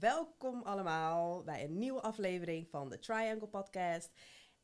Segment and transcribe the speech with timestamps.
[0.00, 4.10] welkom allemaal bij een nieuwe aflevering van de Triangle Podcast.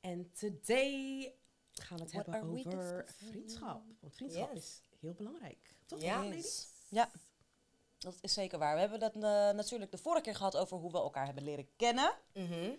[0.01, 1.35] En today
[1.73, 3.83] gaan we het What hebben over vriendschap.
[4.01, 4.63] Want vriendschap Yes.
[4.65, 5.75] is heel belangrijk.
[5.87, 6.01] Toch?
[6.03, 6.25] Ja.
[6.25, 6.69] ladies?
[6.91, 7.11] Ja,
[7.99, 8.75] dat is zeker waar.
[8.75, 9.21] We hebben dat eh,
[9.57, 12.13] natuurlijk de vorige keer gehad over hoe we elkaar hebben leren kennen.
[12.35, 12.71] Mhm.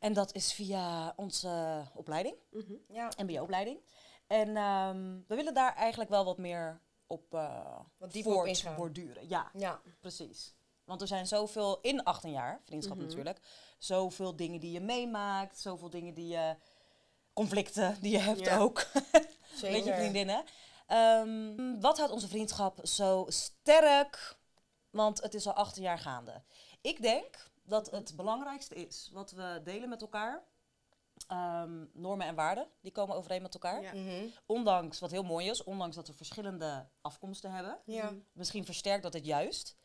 [0.00, 2.72] En dat is via onze opleiding, Mhm.
[2.88, 3.80] Ja, MBO-opleiding.
[4.26, 8.62] En ehm, we willen daar eigenlijk wel wat meer op eh Wat dieper op ingaan.
[8.76, 9.28] voortborduren.
[9.28, 9.80] Ja, ja.
[10.00, 10.54] precies.
[10.84, 13.06] Want er zijn zoveel, in 18 jaar, vriendschap Mhm.
[13.06, 13.38] natuurlijk,
[13.78, 16.56] zoveel dingen die je meemaakt, zoveel dingen die je,
[17.32, 18.58] conflicten die je hebt Ja.
[18.58, 18.86] ook.
[19.54, 19.70] zeker.
[19.76, 20.44] met je vriendinnen.
[20.86, 24.36] Ehm, wat houdt onze vriendschap zo sterk?
[24.90, 26.42] Want het is al 18 jaar gaande.
[26.80, 30.44] Ik denk dat het belangrijkste is wat we delen met elkaar.
[31.28, 33.82] ehm, normen en waarden, die komen overeen met elkaar.
[33.82, 33.94] Ja.
[33.94, 34.26] Mhm.
[34.46, 37.78] Ondanks, wat heel mooi is, ondanks dat we verschillende afkomsten hebben.
[37.84, 38.12] Ja.
[38.32, 39.76] Misschien versterkt dat het juist.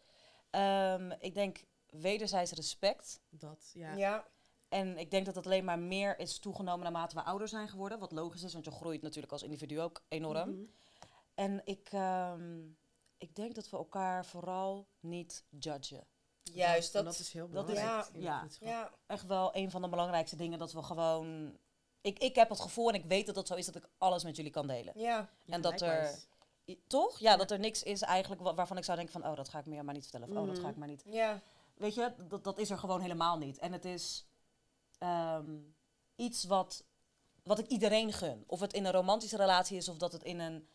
[0.50, 3.22] Ehm, ik denk wederzijds respect.
[3.30, 3.94] Dat, ja.
[3.96, 4.28] Ja.
[4.70, 8.00] En ik denk dat het alleen maar meer is toegenomen naarmate we ouder zijn geworden.
[8.00, 10.50] Wat logisch is, want je groeit natuurlijk als individu ook enorm.
[10.50, 10.64] Mhm.
[11.34, 12.60] En ik, ehm,
[13.18, 16.08] ik denk dat we elkaar vooral niet judgen.
[16.44, 18.10] Juist, En dat, dat is heel dat is- belangrijk.
[18.14, 18.92] ja, ja, ja.
[19.08, 21.58] Echt wel een van de belangrijkste dingen dat we gewoon...
[22.02, 24.24] Ik, ik heb het gevoel en ik weet dat het zo is dat ik alles
[24.24, 24.94] met jullie kan delen.
[25.00, 25.30] Ja.
[25.44, 26.20] Ja, En dat er-
[26.88, 27.20] Toch?
[27.20, 29.32] Ja, dat er niks is eigenlijk wa- waarvan ik zou denken van...
[29.32, 30.30] Oh, dat ga ik meer maar niet vertellen.
[30.30, 30.64] Of oh, dat Mhm.
[30.64, 31.04] ga ik maar niet...
[31.06, 31.42] Ja.
[31.76, 33.58] Weet je, dat, dat is er gewoon helemaal niet.
[33.60, 34.26] En het is
[34.98, 35.58] ehm,
[36.16, 36.84] iets wat,
[37.44, 38.44] wat ik iedereen gun.
[38.48, 40.68] Of het in een romantische relatie is of dat het in een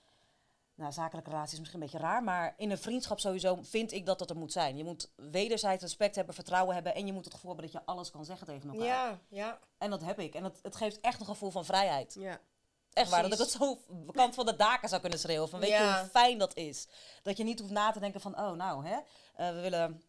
[0.75, 2.23] nou, zakelijke relatie is misschien een beetje raar.
[2.23, 4.77] Maar in een vriendschap sowieso vind ik dat dat er moet zijn.
[4.77, 6.95] Je moet wederzijds respect hebben, vertrouwen hebben.
[6.95, 8.87] En je moet het gevoel hebben dat je alles kan zeggen tegen elkaar.
[8.87, 9.19] Ja.
[9.29, 9.59] Ja.
[9.79, 10.35] En dat heb ik.
[10.35, 12.15] En het, het geeft echt een gevoel van vrijheid.
[12.19, 12.41] Ja.
[12.95, 15.49] Echt waar, dat ik het zo bekant van de daken zou kunnen schreeuwen.
[15.49, 16.01] Van weet je Ja.
[16.01, 16.87] hoe fijn dat is?
[17.23, 18.97] Dat je niet hoeft na te denken van, oh nou hè,
[19.37, 20.03] eh, we willen,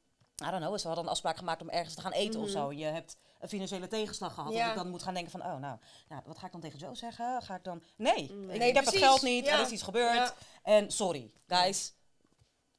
[0.43, 2.55] I don't know, ze hadden een afspraak gemaakt om ergens te gaan eten of Mhm.
[2.57, 2.69] zo.
[2.69, 4.53] En je hebt een financiële tegenslag gehad.
[4.53, 4.59] Ja.
[4.61, 5.77] Dat ik dan moet gaan denken van, oh nou,
[6.09, 7.41] nou, wat ga ik dan tegen Joe zeggen?
[7.41, 9.53] Ga ik dan, nee, ik, Nee, ik heb het geld niet, Ja.
[9.53, 10.33] er is iets gebeurd.
[10.63, 11.93] En sorry, guys,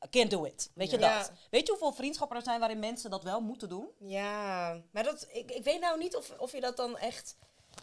[0.05, 0.71] I can't do it.
[0.75, 1.19] Weet je Ja.
[1.19, 1.33] dat?
[1.51, 3.89] Weet je hoeveel vriendschappen er zijn waarin mensen dat wel moeten doen?
[3.99, 4.81] Ja.
[4.93, 7.37] Maar dat, ik, ik weet nou niet of, of je dat dan echt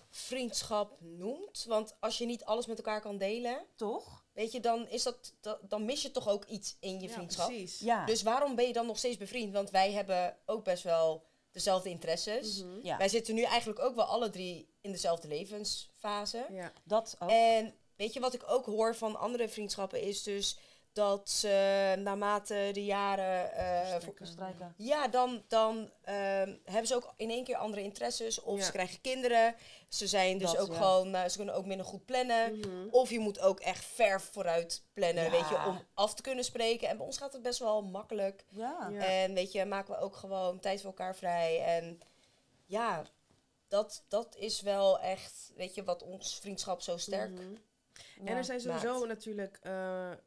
[0.10, 1.66] vriendschap noemt.
[1.68, 4.24] Want als je niet alles met elkaar kan delen, Toch?
[4.34, 7.14] weet je, dan, is dat, da- dan mis je toch ook iets in je Ja,
[7.14, 7.48] vriendschap.
[7.48, 7.80] precies.
[7.80, 8.06] Ja.
[8.06, 9.54] Dus waarom ben je dan nog steeds bevriend?
[9.54, 12.58] Want wij hebben ook best wel dezelfde interesses.
[12.64, 12.80] Mhm.
[12.86, 16.46] ja, Wij zitten nu eigenlijk ook wel alle drie in dezelfde levensfase.
[16.52, 16.72] Ja.
[16.84, 17.30] dat ook.
[17.30, 20.58] En weet je wat ik ook hoor van andere vriendschappen is dus
[20.94, 23.52] dat ze naarmate de jaren.
[23.54, 24.28] eh, Versterken.
[24.28, 24.74] Strijken.
[24.78, 28.42] ja, dan, dan ehm, hebben ze ook in één keer andere interesses.
[28.42, 28.64] Of Ja.
[28.66, 29.56] ze krijgen kinderen.
[29.90, 30.76] Ze zijn dus Dat, ook ja.
[30.78, 31.16] gewoon.
[31.16, 32.60] eh, ze kunnen ook minder goed plannen.
[32.60, 32.88] Mhm.
[32.92, 35.30] Of je moet ook echt ver vooruit plannen, Ja.
[35.32, 36.88] weet je, om af te kunnen spreken.
[36.90, 38.46] En bij ons gaat het best wel makkelijk.
[38.50, 38.90] Ja.
[38.92, 39.00] Ja.
[39.06, 41.60] En weet je, maken we ook gewoon tijd voor elkaar vrij.
[41.64, 42.00] En
[42.66, 43.04] ja,
[43.68, 47.54] dat, dat is wel echt, weet je, wat ons vriendschap zo sterk Mhm.
[47.94, 48.26] Ja.
[48.26, 49.08] En er zijn sowieso maakt.
[49.08, 49.72] natuurlijk, eh,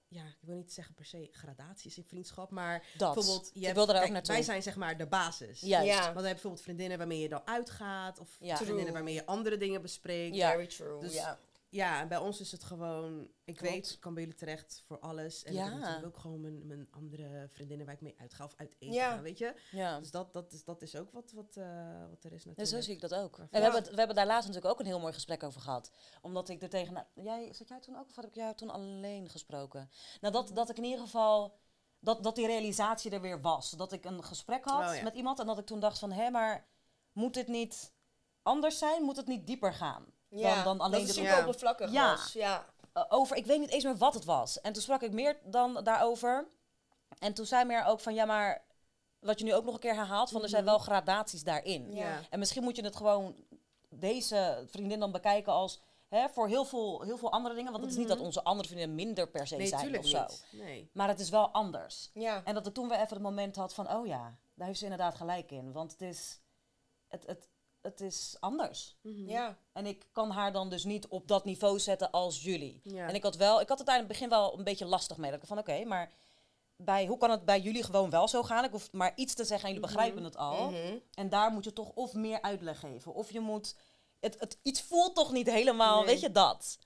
[0.08, 3.14] ja, ik wil niet zeggen per se gradaties in vriendschap, maar Dat.
[3.14, 5.60] bijvoorbeeld, je hebt- kijk, wij zijn zeg maar de basis.
[5.60, 5.86] Juist.
[5.86, 5.92] Ja.
[5.94, 8.56] Want we hebben bijvoorbeeld vriendinnen waarmee je dan uitgaat, of Ja.
[8.56, 10.34] vriendinnen waarmee je andere dingen bespreekt.
[10.36, 10.50] Ja.
[10.50, 11.14] Very true, Dus-
[11.76, 12.00] ja.
[12.00, 13.72] En bij ons is het gewoon, ik Klopt.
[13.72, 15.44] weet, ik kan bij jullie terecht voor alles.
[15.44, 18.54] En ik heb natuurlijk ook gewoon mijn, mijn andere vriendinnen waar ik mee uitga of
[18.56, 19.20] uit eten Ja.
[19.20, 19.54] weet je.
[19.70, 19.98] Ja.
[19.98, 22.68] Dus dat, dat, is, dat is ook wat, wat, eh, wat er is natuurlijk.
[22.68, 23.38] zo zie ik dat ook.
[23.38, 25.60] En we, hebben het, we hebben daar laatst natuurlijk ook een heel mooi gesprek over
[25.60, 25.90] gehad.
[26.20, 27.06] Omdat ik er tegen...
[27.14, 29.90] jij, zat jij toen ook of had ik jou toen alleen gesproken?
[30.20, 31.58] Nou, dat, dat ik in ieder geval...
[31.98, 33.70] Dat, dat die realisatie er weer was.
[33.70, 36.12] Dat ik een gesprek had Oh, met iemand en dat ik toen dacht van...
[36.12, 36.66] Hé, maar
[37.12, 37.94] moet dit niet
[38.42, 39.02] anders zijn?
[39.02, 40.06] Moet het niet dieper gaan?
[40.28, 40.54] Ja.
[40.54, 41.34] Dan, dan alleen dat de het Ja.
[41.34, 42.10] super oppervlakkig Ja.
[42.10, 42.32] was.
[42.32, 42.64] Ja.
[42.94, 44.60] uh, over, ik weet niet eens meer wat het was.
[44.60, 46.46] En toen sprak ik meer dan daarover.
[47.18, 48.64] En toen zei meer ook van, ja maar,
[49.18, 50.70] wat je nu ook nog een keer herhaalt, van er zijn Mhm.
[50.72, 51.94] wel gradaties daarin.
[51.94, 52.20] Ja.
[52.30, 53.34] En misschien moet je het gewoon,
[53.88, 57.70] deze vriendin dan bekijken als, hè, voor heel veel, heel veel andere dingen.
[57.72, 58.16] Want het is niet Mhm.
[58.16, 60.20] dat onze andere vriendinnen minder per se Nee, zijn of zo.
[60.20, 60.46] niet.
[60.50, 60.90] Nee.
[60.92, 62.10] Maar het is wel anders.
[62.14, 62.42] Ja.
[62.44, 64.84] En dat ik toen weer even het moment had van, oh ja, daar heeft ze
[64.84, 65.72] inderdaad gelijk in.
[65.72, 66.40] Want het is,
[67.08, 67.48] het, het,
[67.86, 68.96] het is anders.
[69.02, 69.28] Mhm.
[69.28, 69.58] ja.
[69.72, 72.80] En ik kan haar dan dus niet op dat niveau zetten als jullie.
[72.82, 73.08] Ja.
[73.08, 75.16] En ik had wel, ik had het daar in het begin wel een beetje lastig
[75.16, 75.30] mee.
[75.30, 76.12] Dat ik van oké, maar
[76.76, 78.64] bij, hoe kan het bij jullie gewoon wel zo gaan?
[78.64, 79.96] Ik hoef maar iets te zeggen en jullie Mhm.
[79.98, 80.70] begrijpen het al.
[80.70, 80.96] Mhm.
[81.14, 83.14] En daar moet je toch of meer uitleg geven.
[83.14, 83.76] Of je moet,
[84.20, 86.06] het, het iets voelt toch niet helemaal, Nee.
[86.06, 86.78] weet je dat?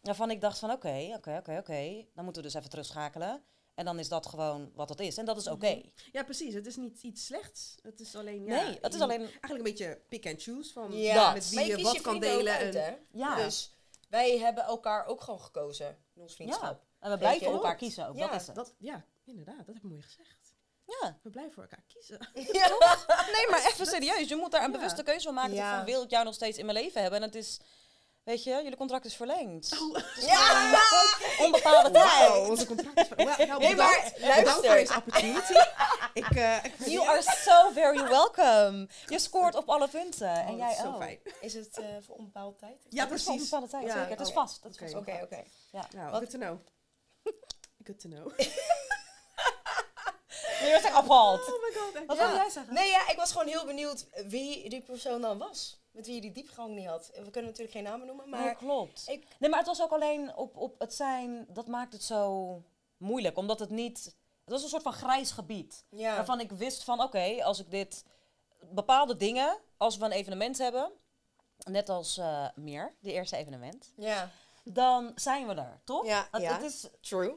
[0.00, 2.04] Waarvan ik dacht van oké, oké, oké, oké.
[2.14, 3.42] Dan moeten we dus even terugschakelen.
[3.74, 5.16] En dan is dat gewoon wat het is.
[5.16, 5.74] En dat is oké.
[5.74, 5.86] Mhm.
[6.12, 6.54] Ja, precies.
[6.54, 7.74] Het is niet iets slechts.
[7.82, 9.20] Het is alleen, ja, nee, het is alleen...
[9.20, 11.32] Eigenlijk een beetje pick and choose van Ja.
[11.32, 12.52] met wie Maar je, je wat je kan delen.
[12.54, 12.98] uit, en-?
[13.12, 13.34] Ja.
[13.36, 13.76] Dus
[14.08, 16.84] wij hebben elkaar ook gewoon gekozen in ons Ja, vriendschap.
[16.98, 18.16] en we blijven elkaar kiezen ook.
[18.16, 18.56] Ja, dat is het.
[18.56, 19.56] dat, ja, inderdaad.
[19.56, 20.52] Dat heb je mooi gezegd.
[20.86, 21.18] Ja.
[21.22, 22.18] We blijven voor elkaar kiezen.
[23.36, 24.28] Nee, maar even serieus.
[24.28, 24.76] Je moet daar een Ja.
[24.76, 25.54] bewuste keuze van maken.
[25.54, 25.76] Ja.
[25.76, 27.20] Van, wil ik jou nog steeds in mijn leven hebben?
[27.20, 27.60] En het is,
[28.24, 29.68] weet je, jullie contract is verlengd.
[30.20, 30.80] Ja!
[31.38, 32.28] Onbepaalde tijd.
[32.28, 33.08] Wow, onze contract is...
[33.08, 34.12] Well, nou, Nee, maar
[34.44, 35.52] voor deze opportunity.
[36.14, 38.88] ik, eh, ik You are so very welcome.
[39.06, 40.28] Je scoort op alle punten.
[40.28, 40.96] Oh, en jij zo ook.
[41.02, 41.18] fijn.
[41.40, 42.76] Is het eh, voor onbepaalde tijd?
[42.88, 43.52] Ja, Het is voor precies.
[43.52, 44.10] onbepaalde tijd, Ja, zeker.
[44.10, 44.34] Het is oh.
[44.34, 44.64] vast.
[44.64, 44.96] Oké.
[44.96, 45.42] Oké, oké.
[45.70, 46.58] Nou, Wat- good to know.
[47.84, 48.38] Good to know.
[50.60, 51.40] Je wordt echt appalled.
[51.40, 52.06] Oh my god.
[52.06, 52.26] Wat Ja.
[52.26, 52.74] wil jij zeggen?
[52.74, 55.82] Nee, ja, ik was gewoon heel benieuwd wie die persoon dan was.
[55.94, 57.06] Met wie je die diepgang niet had.
[57.14, 58.54] We kunnen natuurlijk geen namen noemen, Maar maar...
[58.56, 59.02] klopt.
[59.08, 62.62] ik- Nee, maar het was ook alleen op, op het zijn, dat maakt het zo
[62.96, 63.36] moeilijk.
[63.36, 64.04] Omdat het niet,
[64.44, 65.84] het was een soort van grijs gebied.
[65.90, 66.14] Ja.
[66.16, 68.04] Waarvan ik wist van, oké, als ik dit,
[68.70, 70.90] bepaalde dingen, als we een evenement hebben,
[71.70, 74.30] net als eh, meer, de eerste evenement, Ja.
[74.64, 76.06] dan zijn we er, toch?
[76.06, 76.52] Ja, het, ja.
[76.54, 77.34] het is, True.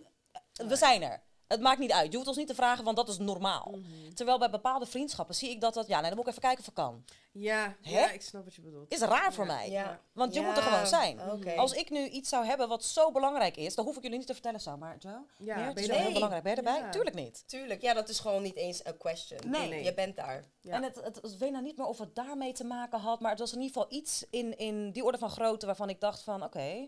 [0.53, 1.23] we zijn er.
[1.47, 2.09] Het maakt niet uit.
[2.11, 3.71] Je hoeft ons niet te vragen, want dat is normaal.
[3.77, 4.13] Mhm.
[4.13, 5.87] Terwijl bij bepaalde vriendschappen zie ik dat dat...
[5.87, 7.03] Ja, nee, dan moet ik even kijken of ik kan.
[7.31, 7.99] Ja, Hè?
[7.99, 8.91] ja, ik snap wat je bedoelt.
[8.93, 9.53] Is raar voor Ja.
[9.55, 9.69] mij.
[9.69, 9.99] Ja.
[10.11, 11.19] Want je Ja, moet er gewoon zijn.
[11.31, 11.53] oké.
[11.55, 14.27] Als ik nu iets zou hebben wat zo belangrijk is, dan hoef ik jullie niet
[14.27, 14.77] te vertellen zo.
[14.77, 16.43] Maar Joe, Ja, Meer, het ben is er- heel belangrijk.
[16.43, 16.79] Ben je erbij?
[16.79, 16.89] Ja.
[16.89, 17.43] Tuurlijk niet.
[17.47, 19.39] Tuurlijk, ja, dat is gewoon niet eens een question.
[19.45, 19.69] Nee.
[19.69, 19.83] Nee.
[19.83, 20.43] Je bent daar.
[20.61, 20.73] Ja.
[20.75, 23.19] En het, het, het- ik weet nou niet meer of het daarmee te maken had,
[23.19, 25.99] maar het was in ieder geval iets in, in die orde van grootte waarvan ik
[26.01, 26.87] dacht van, oké,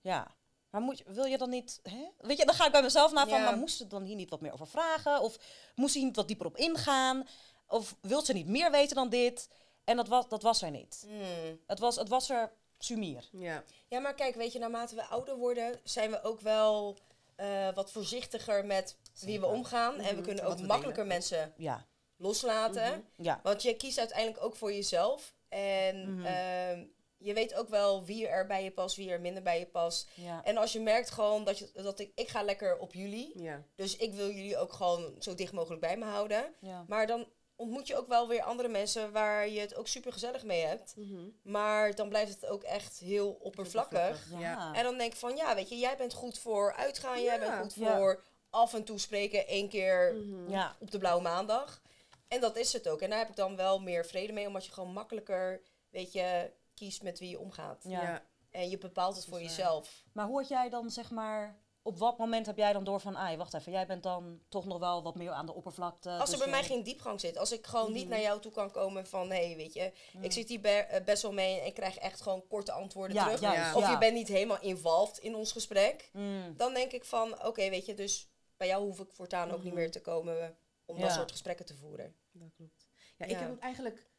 [0.00, 0.26] ja.
[0.70, 2.08] Maar moet, wil je dan niet, hè?
[2.18, 3.44] Weet je, dan ga ik bij mezelf na van, Ja.
[3.44, 5.20] maar moest ze dan hier niet wat meer over vragen?
[5.20, 5.36] Of
[5.74, 7.28] moest ze hier niet wat dieper op ingaan?
[7.68, 9.48] Of wil ze niet meer weten dan dit?
[9.84, 11.04] En dat was, dat was er niet.
[11.08, 11.60] Hmm.
[11.66, 13.28] Het was, het was er sumier.
[13.32, 13.62] Ja.
[13.88, 16.96] Ja, maar kijk, weet je, naarmate we ouder worden, zijn we ook wel
[17.36, 19.94] eh, wat voorzichtiger met wie we omgaan.
[19.94, 21.06] En we Mhm, kunnen ook we makkelijker delen.
[21.18, 21.86] mensen Ja,
[22.16, 23.04] loslaten.
[23.16, 23.40] ja.
[23.42, 25.34] Want je kiest uiteindelijk ook voor jezelf.
[25.48, 26.26] En Mhm.
[26.26, 26.84] ehm,
[27.22, 30.08] je weet ook wel wie er bij je past, wie er minder bij je past.
[30.14, 30.44] ja.
[30.44, 33.42] En als je merkt gewoon dat, je, dat ik, ik ga lekker op jullie.
[33.42, 33.62] Ja.
[33.74, 36.54] Dus ik wil jullie ook gewoon zo dicht mogelijk bij me houden.
[36.60, 36.84] ja.
[36.88, 37.26] Maar dan
[37.56, 40.94] ontmoet je ook wel weer andere mensen waar je het ook super gezellig mee hebt.
[40.96, 41.28] Mhm.
[41.42, 44.30] Maar dan blijft het ook echt heel oppervlakkig.
[44.74, 47.22] En dan denk ik van, ja, weet je, jij bent goed voor uitgaan.
[47.22, 47.96] Jij bent goed Ja.
[47.96, 50.50] voor af en toe spreken één keer Mhm.
[50.50, 50.76] ja.
[50.80, 51.82] op de blauwe maandag.
[52.28, 53.00] En dat is het ook.
[53.00, 56.50] En daar heb ik dan wel meer vrede mee, omdat je gewoon makkelijker, weet je,
[56.80, 57.84] kiest met wie je omgaat.
[57.88, 58.22] Ja.
[58.50, 60.04] En je bepaalt het voor jezelf.
[60.12, 63.16] Maar hoe had jij dan, zeg maar, op wat moment heb jij dan door van,
[63.16, 66.10] ai, wacht even, jij bent dan toch nog wel wat meer aan de oppervlakte.
[66.10, 68.10] Als er dus bij mij geen diepgang zit, als ik gewoon niet Mhm.
[68.10, 71.04] naar jou toe kan komen van, hé, hey, weet je, ik zit hier be- eh,
[71.04, 73.40] best wel mee en ik krijg echt gewoon korte antwoorden Ja, terug.
[73.40, 73.74] Ja.
[73.76, 73.90] Of ja.
[73.90, 76.10] je bent niet helemaal involved in ons gesprek.
[76.12, 79.62] Mm, Dan denk ik van, oké, weet je, dus bij jou hoef ik voortaan ook
[79.62, 79.74] niet Mhm.
[79.82, 81.02] meer te komen om Ja.
[81.02, 82.16] dat soort gesprekken te voeren.
[82.32, 82.86] Dat klopt.
[83.16, 84.09] Ja, ik heb het eigenlijk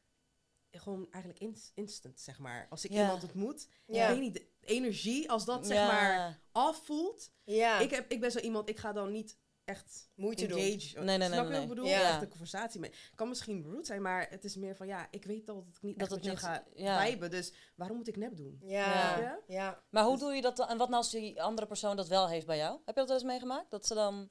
[0.72, 2.68] gewoon eigenlijk ins- instant, zeg maar.
[2.70, 3.02] Als ik Ja.
[3.02, 4.04] iemand ontmoet, Ja.
[4.04, 5.88] ik weet niet, de energie, als dat zeg ja.
[5.88, 7.32] maar afvoelt.
[7.44, 10.58] Ja, Ik, heb, ik ben zo iemand, ik ga dan niet echt moeite doen.
[10.58, 11.86] Nee, nee, nee, Snap je nee, wat ik bedoel?
[11.86, 12.02] Ja.
[12.10, 12.92] Echt een conversatie mee.
[13.16, 16.00] kan misschien rude zijn, maar het is meer van, ja, ik weet dat ik niet
[16.00, 17.06] Dat echt het niet- ga ja.
[17.06, 18.58] viben, dus waarom moet ik nep doen?
[18.64, 19.40] Ja, Ja.
[19.48, 19.84] ja.
[19.90, 20.68] Maar hoe doe je dat dan?
[20.68, 22.72] En wat nou als die andere persoon dat wel heeft bij jou?
[22.86, 23.72] Heb je dat wel eens meegemaakt?
[23.72, 24.30] Dat ze dan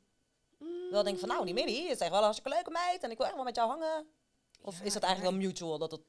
[0.91, 3.17] wel denken van, nou, die Millie is echt wel een hartstikke leuke meid en ik
[3.17, 4.07] wil echt wel met jou hangen.
[4.63, 5.79] Of Ja, is dat eigenlijk wel mutual?
[5.79, 6.01] Dat het...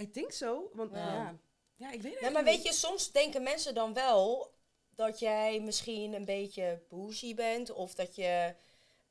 [0.00, 0.98] I think so, want Ja.
[1.14, 1.34] ja,
[1.76, 4.54] ja, ik weet het Ja, maar weet je, soms denken mensen dan wel
[4.94, 7.70] dat jij misschien een beetje bougie bent.
[7.72, 8.54] Of dat je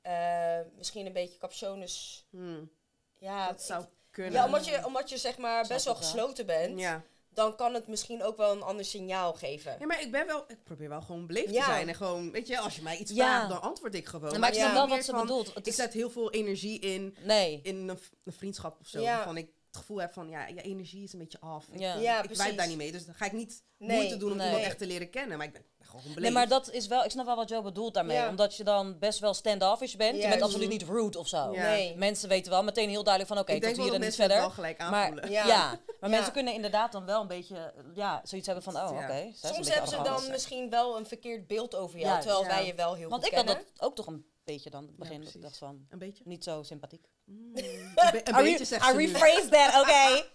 [0.02, 2.26] eh, misschien een beetje captiones...
[2.30, 2.70] Hmm,
[3.18, 4.34] Ja, dat zou ik- kunnen.
[4.34, 6.10] ja omdat, je, omdat je zeg maar best wel ik wel.
[6.10, 6.80] gesloten bent.
[6.80, 7.04] ja.
[7.30, 9.76] Dan kan het misschien ook wel een ander signaal geven.
[9.80, 11.60] Ja, maar ik ben wel, ik probeer wel gewoon beleefd Ja.
[11.66, 11.88] te zijn.
[11.88, 13.26] En gewoon, weet je, als je mij iets Ja.
[13.26, 14.40] vraagt, dan antwoord ik gewoon.
[14.40, 14.62] maar ik ja.
[14.62, 15.48] snap wel wat ze van, bedoelt.
[15.48, 15.76] Het Ik is...
[15.76, 17.60] zet heel veel energie in, Nee.
[17.64, 19.02] in een, een vriendschap of zo.
[19.02, 19.16] Ja.
[19.16, 21.68] Waarvan ik het gevoel heb van, ja, je energie is een beetje af.
[21.72, 21.96] Ik- Ja.
[21.96, 22.92] Ja, ik vibe daar niet mee.
[22.92, 24.46] Dus dan ga ik niet Nee, moeite doen om nee.
[24.48, 25.38] iemand echt te leren kennen.
[25.38, 25.66] Maar ik ben
[25.98, 26.20] gewoon beleefd.
[26.20, 28.18] Nee, maar dat is wel, ik snap wel wat Joe bedoelt daarmee.
[28.18, 28.30] Ja.
[28.30, 30.22] Omdat je dan best wel stand-offish bent.
[30.22, 31.54] Je bent absoluut niet rude of zo.
[31.54, 31.62] Ja.
[31.70, 31.96] Nee.
[31.98, 34.16] Mensen weten wel meteen heel duidelijk van, oké, ik denk tot hier dat en niet
[34.16, 34.38] verder.
[34.38, 35.32] wel gelijk Maar, aanvoelen.
[35.32, 35.48] ja.
[35.48, 35.68] Ja.
[36.00, 36.16] maar Ja.
[36.16, 39.04] mensen kunnen inderdaad dan wel een beetje, ja, zoiets hebben van, oh, Ja.
[39.04, 39.32] oké.
[39.34, 42.20] Soms hebben ze dan misschien wel een verkeerd beeld over jou.
[42.22, 42.48] Terwijl ja.
[42.48, 43.66] wij je wel heel Want goed ik had kennen.
[43.76, 45.22] dat ook toch een beetje dan in het begin.
[45.34, 46.24] ik dacht van, Een beetje?
[46.28, 47.06] niet zo sympathiek.
[47.26, 50.26] Mm, een, be- een beetje zegt I rephrase that, oké.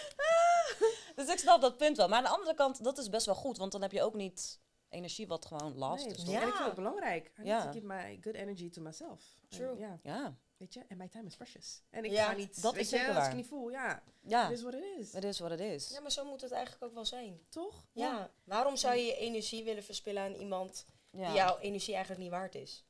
[1.16, 2.08] dus ik snap dat punt wel.
[2.08, 3.58] Maar aan de andere kant, dat is best wel goed.
[3.58, 4.58] Want dan heb je ook niet
[4.90, 6.22] energie wat gewoon last Nee, is.
[6.24, 6.40] en Ja.
[6.46, 7.26] ik vind het belangrijk.
[7.26, 7.64] I need Ja.
[7.64, 9.24] to give my good energy to myself.
[9.42, 9.78] En True.
[9.78, 11.82] Ja, Ja, weet je, en my time is precious.
[11.90, 13.34] En ik Ja, ga niet, dat weet is je, zeker als ik waar.
[13.36, 14.46] niet voel, ja, ja.
[14.46, 15.12] it is what it is.
[15.12, 15.88] Het is wat het is.
[15.88, 17.40] Ja, maar zo moet het eigenlijk ook wel zijn.
[17.48, 17.86] Toch?
[17.92, 18.30] Ja.
[18.44, 21.26] Waarom zou je je energie willen verspillen aan iemand Ja.
[21.26, 22.84] die jouw energie eigenlijk niet waard is?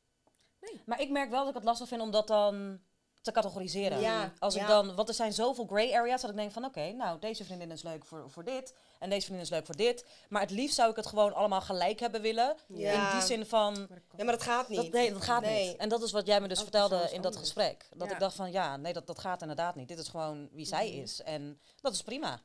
[0.87, 2.81] Maar ik merk wel dat ik het lastig vind, omdat dan...
[3.21, 4.01] te categoriseren.
[4.01, 6.93] Ja, Als ik dan, want er zijn zoveel gray areas dat ik denk van oké,
[6.93, 10.05] nou deze vriendin is leuk voor, voor dit en deze vriendin is leuk voor dit.
[10.29, 12.57] Maar het liefst zou ik het gewoon allemaal gelijk hebben willen.
[12.67, 13.13] Ja.
[13.13, 14.79] In die zin van, Ja, maar dat gaat niet.
[14.83, 15.69] dat, nee, dat gaat Nee.
[15.69, 15.77] niet.
[15.77, 17.37] En dat is wat jij me dus Elke vertelde in dat anders.
[17.53, 17.87] gesprek.
[17.97, 18.15] Dat Ja.
[18.15, 19.89] ik dacht van ja, nee, dat, dat gaat inderdaad niet.
[19.89, 21.01] Dit is gewoon wie zij Mhm.
[21.01, 21.23] is.
[21.23, 22.41] En dat is prima.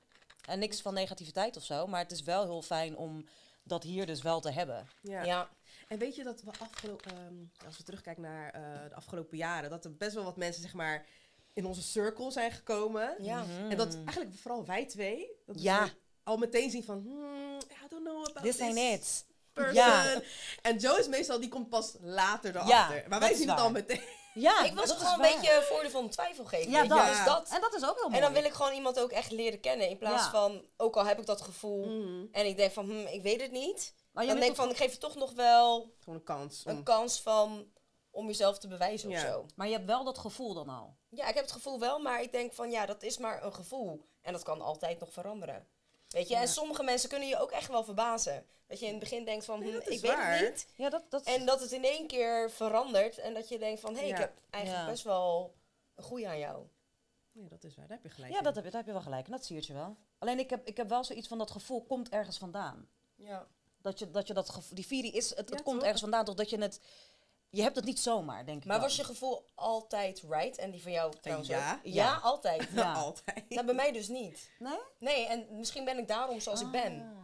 [0.48, 1.88] En niks van negativiteit of zo.
[1.88, 3.26] Maar het is wel heel fijn om
[3.64, 4.88] dat hier dus wel te hebben.
[5.02, 5.24] Ja.
[5.24, 5.50] Ja.
[5.88, 9.70] En weet je dat we afgelopen, ehm, als we terugkijken naar eh, de afgelopen jaren,
[9.70, 11.06] dat er best wel wat mensen zeg maar
[11.54, 13.16] in onze circle zijn gekomen.
[13.20, 13.44] Ja.
[13.44, 13.72] Mhm.
[13.72, 15.90] En dat eigenlijk vooral wij twee, dat Ja.
[16.26, 19.26] Al meteen zien van, hmm, I don't know about This this ain't it.
[19.54, 19.74] person.
[19.74, 20.22] Ja.
[20.62, 23.10] En Joe is meestal, die komt pas later Ja, erachter.
[23.10, 24.02] maar dat wij zien het al meteen.
[24.34, 26.72] Ja, ik was gewoon een beetje voordeel van twijfel geven.
[26.72, 27.08] Ja, dat.
[27.08, 27.50] Dus dat.
[27.50, 28.16] En dat is ook heel mooi.
[28.16, 29.90] En dan wil ik gewoon iemand ook echt leren kennen.
[29.90, 30.30] In plaats Ja.
[30.32, 31.86] van, ook al heb ik dat gevoel.
[31.86, 32.26] Mhm.
[32.32, 33.94] En ik denk van, hm, ik weet het niet.
[34.12, 36.62] Maar Dan denk ik van, ik geef je toch nog wel Gewoon een kans.
[36.66, 37.72] een kans van,
[38.12, 39.16] om jezelf te bewijzen Ja.
[39.16, 39.46] of zo.
[39.56, 40.96] Maar je hebt wel dat gevoel dan al.
[41.10, 43.54] Ja, ik heb het gevoel wel, maar ik denk van, ja, dat is maar een
[43.54, 44.06] gevoel.
[44.22, 45.68] En dat kan altijd nog veranderen.
[46.10, 46.42] Weet je, Ja.
[46.42, 48.46] en sommige mensen kunnen je ook echt wel verbazen.
[48.68, 50.68] Dat je in het begin denkt van, Nee, hm, ik weet het niet.
[50.76, 53.18] Ja, dat, dat En dat het in één keer verandert.
[53.18, 54.14] En dat je denkt van, hé, hey, Ja.
[54.14, 54.92] ik heb eigenlijk Ja.
[54.92, 55.54] best wel
[55.96, 56.66] een goeie aan jou.
[57.32, 58.44] ja, dat is waar, daar heb je gelijk ja in.
[58.44, 59.26] dat heb, je, daar heb je wel gelijk.
[59.26, 59.98] En dat zie je wel.
[60.18, 62.90] Alleen ik heb, ik heb wel zoiets van dat gevoel komt ergens vandaan.
[63.16, 63.48] Ja.
[63.82, 65.84] Dat je dat, je dat gevoel, die virie is, het, het komt toch?
[65.84, 66.26] ergens vandaan.
[66.26, 66.80] Toch dat je het,
[67.56, 68.86] je hebt het niet zomaar, denk ik Maar dan.
[68.88, 70.58] was je gevoel altijd right?
[70.58, 71.74] En die van jou trouwens ja.
[71.74, 71.80] ook?
[71.84, 72.16] Ja, Ja.
[72.16, 72.70] altijd.
[72.74, 72.94] Ja.
[72.94, 73.50] Altijd.
[73.50, 74.50] Nou, bij mij dus niet.
[74.60, 74.78] Nee?
[75.00, 77.02] Nee, en misschien ben ik daarom zoals ik ben.
[77.02, 77.24] Ah.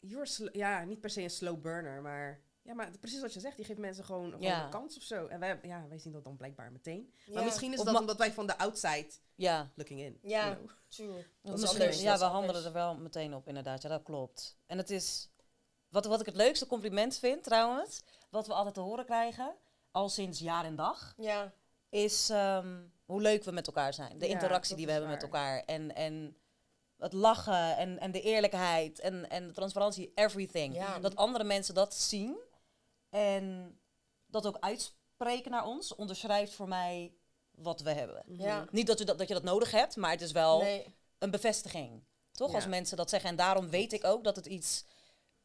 [0.00, 2.44] You're ja, niet per se een slow burner, maar...
[2.62, 4.64] Ja, maar precies wat je zegt, die geeft mensen gewoon, gewoon Ja.
[4.64, 5.26] een kans of zo.
[5.26, 7.12] En wij, ja, wij zien dat dan blijkbaar meteen.
[7.26, 7.34] Ja.
[7.34, 9.70] Maar misschien is Of dat omdat wij van de outside Ja.
[9.74, 10.18] looking in.
[10.22, 10.44] Ja.
[10.44, 10.70] you know.
[10.88, 11.12] True.
[11.42, 12.00] Dat is Misschien- anders.
[12.02, 13.82] ja, dat we handelen er wel meteen op, inderdaad.
[13.82, 14.58] Ja, dat klopt.
[14.66, 15.30] En het is,
[15.96, 19.54] wat, wat ik het leukste compliment vind trouwens, wat we altijd te horen krijgen,
[19.90, 21.52] al sinds jaar en dag, Ja,
[21.88, 24.18] is ehm, hoe leuk we met elkaar zijn.
[24.18, 25.62] De Ja, interactie die we hebben met elkaar.
[25.64, 26.36] En, en
[26.98, 30.74] het lachen en, en de eerlijkheid en, en de transparantie, everything.
[30.74, 30.98] Ja.
[30.98, 32.36] Dat andere mensen dat zien
[33.10, 33.78] en
[34.26, 37.12] dat ook uitspreken naar ons, onderschrijft voor mij
[37.50, 38.22] wat we hebben.
[38.26, 38.66] ja.
[38.70, 40.94] Niet dat je dat, dat je dat nodig hebt, maar het is wel Nee.
[41.18, 42.04] een bevestiging.
[42.32, 42.48] Toch?
[42.50, 42.54] Ja.
[42.54, 43.30] Als mensen dat zeggen.
[43.30, 44.84] En daarom weet ik ook dat het iets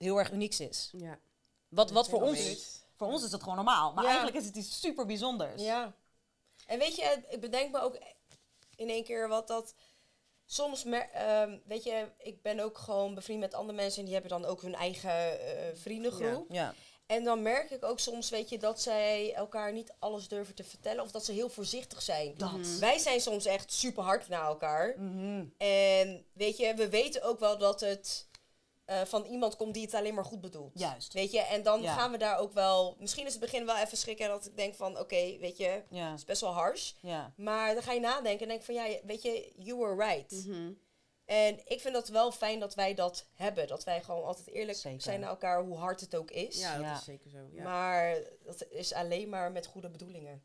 [0.01, 0.89] heel erg unieks is.
[0.97, 1.19] Ja.
[1.67, 2.83] Wat, wat voor, ons, eens.
[2.95, 3.93] voor ons is het gewoon normaal.
[3.93, 4.09] Maar Ja.
[4.09, 5.61] eigenlijk is het iets super bijzonders.
[5.61, 5.93] Ja.
[6.65, 7.97] En weet je, ik bedenk me ook
[8.75, 9.73] in één keer wat dat...
[10.45, 13.99] Soms, mer- ehm, weet je, ik ben ook gewoon bevriend met andere mensen...
[13.99, 16.45] en die hebben dan ook hun eigen eh, vriendengroep.
[16.51, 16.73] Ja.
[17.05, 20.63] En dan merk ik ook soms, weet je, dat zij elkaar niet alles durven te
[20.63, 21.03] vertellen...
[21.03, 22.33] of dat ze heel voorzichtig zijn.
[22.37, 22.77] Dat.
[22.79, 24.95] Wij zijn soms echt super hard naar elkaar.
[24.99, 25.45] Mhm.
[25.57, 28.27] En weet je, we weten ook wel dat het
[28.91, 30.79] eh, van iemand komt die het alleen maar goed bedoelt.
[30.79, 31.13] Juist.
[31.13, 31.93] Weet je, en dan Ja.
[31.93, 32.95] gaan we daar ook wel...
[32.99, 34.99] Misschien is het begin wel even schrikken dat ik denk van...
[34.99, 36.13] Oké, weet je, het Ja.
[36.13, 36.95] is best wel hars.
[37.01, 37.33] Ja.
[37.37, 38.73] Maar dan ga je nadenken en denk van...
[38.75, 40.31] Ja, weet je, you were right.
[40.45, 40.71] Mhm.
[41.25, 43.67] En ik vind dat wel fijn dat wij dat hebben.
[43.67, 45.01] Dat wij gewoon altijd eerlijk Zeker.
[45.01, 46.59] zijn naar elkaar, hoe hard het ook is.
[46.59, 46.95] Ja, dat Ja.
[46.97, 47.37] is zeker zo.
[47.51, 47.63] Ja.
[47.63, 50.43] Maar dat is alleen maar met goede bedoelingen.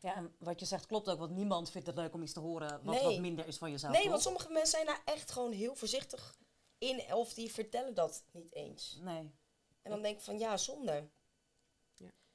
[0.00, 1.18] ja, en wat je zegt klopt ook.
[1.18, 3.02] Want niemand vindt het leuk om iets te horen wat, Nee.
[3.04, 3.92] wat minder is van jezelf.
[3.92, 4.10] Nee, toch?
[4.10, 6.36] want sommige mensen zijn daar echt gewoon heel voorzichtig
[6.84, 7.14] in.
[7.14, 8.98] Of die vertellen dat niet eens.
[9.00, 9.30] Nee,
[9.82, 11.08] En dan denk ik van, ja, zonde.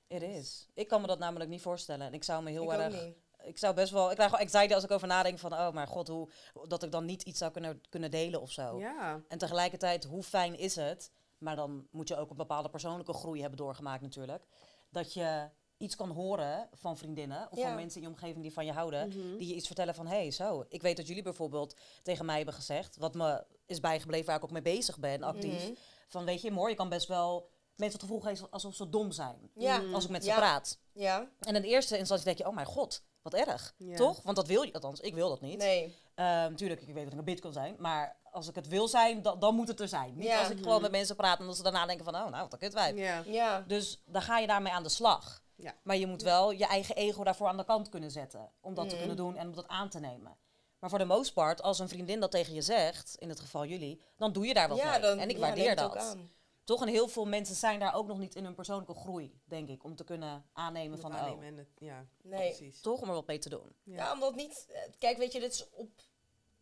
[0.07, 0.67] it is.
[0.73, 2.07] Ik kan me dat namelijk niet voorstellen.
[2.07, 3.03] En ik zou me heel ik ook erg...
[3.05, 3.15] niet.
[3.43, 4.09] Ik zou best wel...
[4.09, 5.53] Ik krijg gewoon anxiety als ik over nadenk van...
[5.53, 6.29] Oh, maar god, hoe...
[6.67, 8.79] Dat ik dan niet iets zou kunnen, kunnen delen of zo.
[8.79, 9.21] Ja.
[9.27, 11.11] En tegelijkertijd, hoe fijn is het?
[11.37, 14.45] Maar dan moet je ook een bepaalde persoonlijke groei hebben doorgemaakt natuurlijk.
[14.89, 17.63] Dat je iets kan horen van vriendinnen of Ja.
[17.67, 19.07] van mensen in je omgeving die van je houden.
[19.07, 19.37] Mhm.
[19.37, 20.65] Die je iets vertellen van, hé, hey, zo.
[20.69, 22.97] Ik weet dat jullie bijvoorbeeld tegen mij hebben gezegd...
[22.97, 25.63] wat me is bijgebleven, waar ik ook mee bezig ben, actief.
[25.63, 25.73] Mhm.
[26.07, 29.11] Van, weet je, mooi, je kan best wel mensen het gevoel geven alsof ze dom
[29.11, 29.49] zijn.
[29.55, 29.93] Ja, Mhm.
[29.93, 30.35] Als ik met ze Ja.
[30.35, 30.79] praat.
[30.91, 33.73] ja, En in de eerste instantie denk je, oh mijn god, wat erg.
[33.77, 33.95] Ja.
[33.95, 34.21] Toch?
[34.23, 35.57] Want dat wil je, althans, ik wil dat niet.
[35.57, 35.95] nee.
[36.15, 38.87] Ehm tuurlijk, ik weet dat ik een bit kan zijn, maar als ik het wil
[38.87, 40.15] zijn, dan, dan moet het er zijn.
[40.15, 40.39] Niet Ja.
[40.39, 42.53] als ik gewoon met mensen praat en dat ze daarna denken van, oh nou, wat
[42.53, 42.97] een kutwijf.
[42.97, 43.23] Ja.
[43.25, 45.41] Ja, Dus dan ga je daarmee aan de slag.
[45.61, 45.75] Ja.
[45.83, 48.51] Maar je moet wel je eigen ego daarvoor aan de kant kunnen zetten.
[48.61, 48.99] Om dat te Mhm.
[48.99, 50.37] kunnen doen en om dat aan te nemen.
[50.79, 53.65] Maar voor de most part, als een vriendin dat tegen je zegt, in het geval
[53.65, 54.99] jullie, dan doe je daar wat ja mee.
[55.01, 56.17] dan en ik ja, waardeer dat.
[56.63, 56.81] Toch?
[56.81, 59.83] En heel veel mensen zijn daar ook nog niet in hun persoonlijke groei, denk ik.
[59.83, 62.47] Om te kunnen aannemen van, aannemen oh, het, ja, Nee.
[62.55, 62.81] precies.
[62.81, 63.01] toch?
[63.01, 63.75] Om er wat mee te doen.
[63.83, 64.13] Ja.
[64.13, 64.65] Omdat niet...
[64.69, 65.65] eh, Kijk, weet je, dit is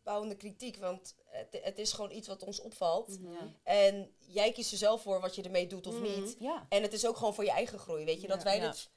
[0.08, 0.76] opbouwende kritiek.
[0.76, 3.20] Want het, het is gewoon iets wat ons opvalt.
[3.20, 3.32] Mhm.
[3.32, 3.52] Ja.
[3.62, 6.02] En jij kiest er zelf voor wat je ermee doet of Mhm.
[6.20, 6.36] niet.
[6.38, 6.66] Ja.
[6.68, 8.26] En het is ook gewoon voor je eigen groei, weet je.
[8.28, 8.66] Dat wij Ja.
[8.70, 8.90] dit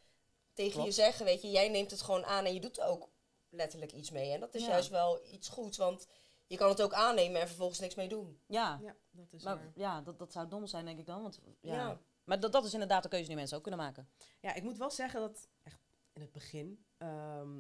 [0.54, 0.88] tegen Klopt.
[0.88, 1.50] je zeggen, weet je.
[1.50, 3.10] Jij neemt het gewoon aan en je doet er ook
[3.50, 4.32] letterlijk iets mee.
[4.32, 4.68] En dat is Ja.
[4.68, 6.08] juist wel iets goeds, want
[6.48, 8.40] je kan het ook aannemen en vervolgens niks mee doen.
[8.48, 8.80] Ja.
[8.84, 9.72] Ja, dat is Maar waar.
[9.76, 11.22] ja, dat, dat zou dom zijn, denk ik dan.
[11.22, 11.74] Want, ja.
[11.76, 12.00] Ja.
[12.24, 14.10] Maar dat, dat is inderdaad de keuze die mensen ook kunnen maken.
[14.42, 15.80] Ja, ik moet wel zeggen dat echt
[16.14, 17.58] in het begin, ehm,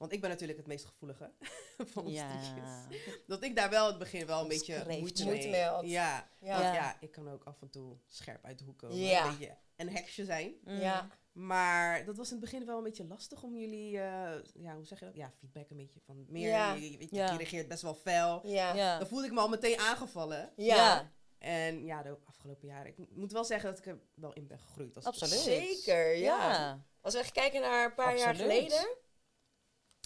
[0.00, 1.32] Want ik ben natuurlijk het meest gevoelige
[1.92, 2.86] van ons Ja.
[3.26, 5.84] Dat ik daar wel in het begin wel een beetje moeite, mee had.
[5.84, 6.50] Ja, Ja.
[6.50, 6.74] want Ja.
[6.74, 8.96] ja, ik kan ook af en toe scherp uit de hoek komen.
[8.96, 9.24] Ja.
[9.24, 10.54] Een beetje een heksje zijn.
[10.64, 10.80] Mm.
[10.80, 11.08] Ja.
[11.32, 14.84] Maar dat was in het begin wel een beetje lastig om jullie, eh, ja, hoe
[14.84, 15.14] zeg je dat?
[15.16, 16.48] Ja, feedback een beetje van meer.
[16.48, 16.72] Ja.
[16.72, 18.46] Je, je, reageert best wel fel.
[18.46, 18.74] Ja.
[18.74, 18.98] Ja.
[18.98, 20.52] Dan voelde ik me al meteen aangevallen.
[20.56, 21.12] Ja.
[21.38, 22.86] En ja, de afgelopen jaren.
[22.86, 24.96] Ik moet wel zeggen dat ik er wel in ben gegroeid.
[24.96, 25.38] Als Absoluut.
[25.38, 26.50] Zeker, ja.
[26.50, 28.88] Ja, Als we echt kijken naar een paar jaar geleden.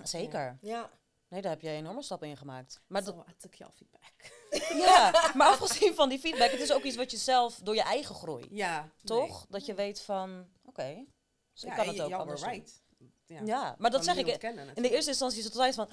[0.02, 0.58] Zeker.
[0.60, 0.90] Ja.
[1.28, 2.80] Nee, daar heb je enorme stappen in gemaakt.
[2.86, 4.12] Maar, dat, ik jouw feedback.
[4.86, 7.82] ja, maar afgezien van die feedback, het is ook iets wat je zelf door je
[7.82, 8.46] eigen groei.
[8.50, 8.88] Ja.
[9.04, 9.46] Toch?
[9.48, 11.04] Dat je weet van, oké,
[11.52, 12.82] dus ik Ja, kan het je- ook anders right.
[13.26, 14.26] Ja, Ja, maar dat zeg ik.
[14.26, 15.88] ontkennen, In de eerste instantie is het altijd van,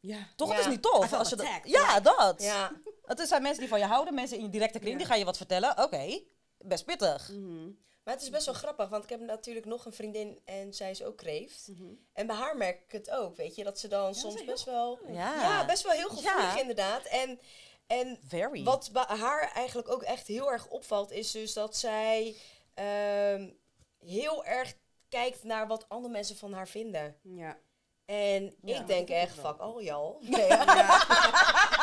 [0.00, 0.28] Ja.
[0.36, 0.54] toch, Ja.
[0.54, 1.12] het is niet tof.
[1.12, 2.42] Als je dat, ja, dat.
[2.42, 2.72] Ja.
[3.04, 4.98] Het zijn mensen die van je houden, mensen in je directe kring, Ja.
[4.98, 5.82] die gaan je wat vertellen.
[5.82, 6.22] Oké,
[6.58, 7.28] best pittig.
[7.28, 7.70] Mhm.
[8.04, 10.90] Maar het is best wel grappig, want ik heb natuurlijk nog een vriendin en zij
[10.90, 11.68] is ook kreeft.
[11.68, 11.92] Mhm.
[12.12, 14.98] En bij haar merk ik het ook, weet je, dat ze dan soms best wel...
[15.06, 16.60] Ja, Ja, best wel heel gevoelig Ja.
[16.60, 17.04] inderdaad.
[17.04, 17.40] En,
[17.86, 18.64] en very.
[18.64, 22.36] wat bij haar eigenlijk ook echt heel erg opvalt, is dus dat zij
[22.74, 23.50] ehm,
[23.98, 24.74] heel erg
[25.08, 27.16] kijkt naar wat andere mensen van haar vinden.
[27.22, 27.58] Ja.
[28.04, 30.14] En Ja, ik denk echt, fuck all y'all.
[30.20, 31.79] Nee, ja.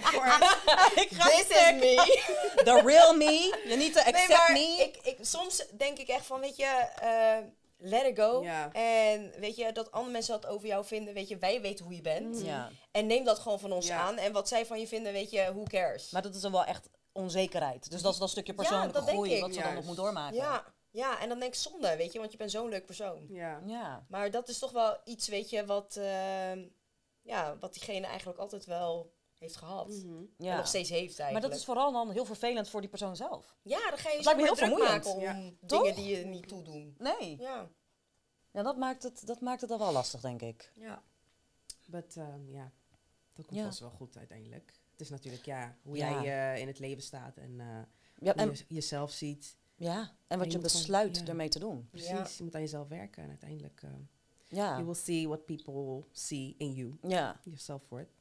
[0.00, 0.26] Voor-
[1.02, 2.22] ik ga This is me.
[2.64, 3.60] The real me.
[3.64, 4.76] You need to Nee, accept maar me.
[4.78, 6.64] ik, ik, soms denk ik echt van, weet je,
[7.00, 7.36] eh,
[7.78, 8.42] let it go.
[8.42, 8.72] Ja.
[8.72, 11.94] En weet je, dat andere mensen dat over jou vinden, weet je, wij weten hoe
[11.94, 12.40] je bent.
[12.44, 13.98] Ja, En neem dat gewoon van ons Ja.
[13.98, 14.16] aan.
[14.16, 16.10] En wat zij van je vinden, weet je, who cares?
[16.10, 17.90] maar dat is dan wel echt onzekerheid.
[17.90, 20.36] Dus dat is dat stukje Ja, persoonlijke groei wat ze dan nog moet doormaken.
[20.36, 23.26] ja, ja, en dan denk ik zonde, weet je, want je bent zo'n leuk persoon.
[23.28, 23.60] Ja.
[23.66, 24.04] Ja.
[24.08, 26.62] Maar dat is toch wel iets, weet je, wat, ehm,
[27.22, 29.88] ja, wat diegene eigenlijk altijd wel heeft gehad.
[29.88, 30.16] Mhm.
[30.16, 30.56] En ja.
[30.56, 31.32] nog steeds heeft eigenlijk.
[31.32, 33.56] Maar dat is vooral dan heel vervelend voor die persoon zelf.
[33.62, 34.88] Ja, dan ga je me heel druk vermoeiend.
[34.90, 35.32] maken om Ja.
[35.32, 35.94] dingen Toch?
[35.94, 36.94] die je niet toedoen.
[36.98, 37.36] Nee.
[37.40, 37.68] Ja.
[38.50, 40.72] Ja, dat maakt het, dat maakt het dan wel lastig, denk ik.
[40.74, 41.02] Ja.
[41.86, 42.72] But, ehm, ja,
[43.34, 43.64] dat komt Ja.
[43.66, 44.72] vast wel goed uiteindelijk.
[44.90, 46.22] Het is natuurlijk, ja, hoe Ja.
[46.22, 49.56] jij eh, in het leven staat en eh, Ja, hoe en, je jezelf ziet.
[49.76, 51.24] ja, en wat je besluit ja.
[51.26, 51.88] ermee te doen.
[51.90, 52.26] Precies, Ja.
[52.36, 53.90] je moet aan jezelf werken en uiteindelijk eh
[54.48, 56.96] Ja, you will see what people see in you.
[57.02, 57.40] ja.
[57.44, 58.15] Your self-worth, toch?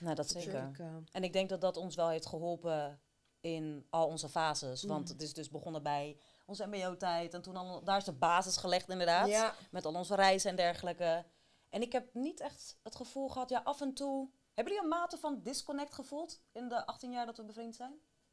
[0.00, 0.68] Nou, dat zeker.
[0.68, 0.78] Ik,
[1.12, 3.00] En ik denk dat dat ons wel heeft geholpen
[3.40, 4.82] in al onze fases.
[4.82, 5.12] Want Mhm.
[5.12, 7.34] het is dus begonnen bij onze mbo-tijd.
[7.34, 9.28] En toen al, daar is de basis gelegd inderdaad.
[9.28, 9.54] Ja.
[9.70, 11.24] Met al onze reizen en dergelijke.
[11.68, 14.28] En ik heb niet echt het gevoel gehad, ja, af en toe...
[14.54, 17.92] Hebben jullie een mate van disconnect gevoeld in de 18 jaar dat we bevriend zijn?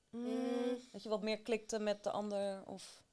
[0.10, 2.68] Mm, Dat je wat meer klikte met de ander?
[2.68, 3.04] Of...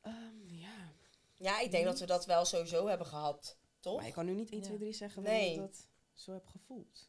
[0.00, 0.92] ehm, ja,
[1.34, 3.56] ja, ik denk dat we dat wel sowieso hebben gehad.
[3.80, 3.96] Toch?
[3.96, 4.64] maar ik kan nu niet 1, Ja.
[4.66, 5.32] 2, 3 zeggen Nee.
[5.48, 7.08] waarom ik dat zo heb gevoeld.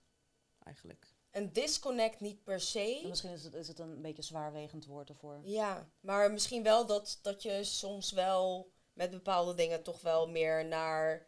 [0.69, 1.07] Eigenlijk.
[1.31, 3.01] Een disconnect niet per En se.
[3.07, 5.39] misschien is het, is het een beetje zwaarwegend woord ervoor.
[5.43, 10.65] Ja, maar misschien wel dat, dat je soms wel met bepaalde dingen toch wel meer
[10.65, 11.27] naar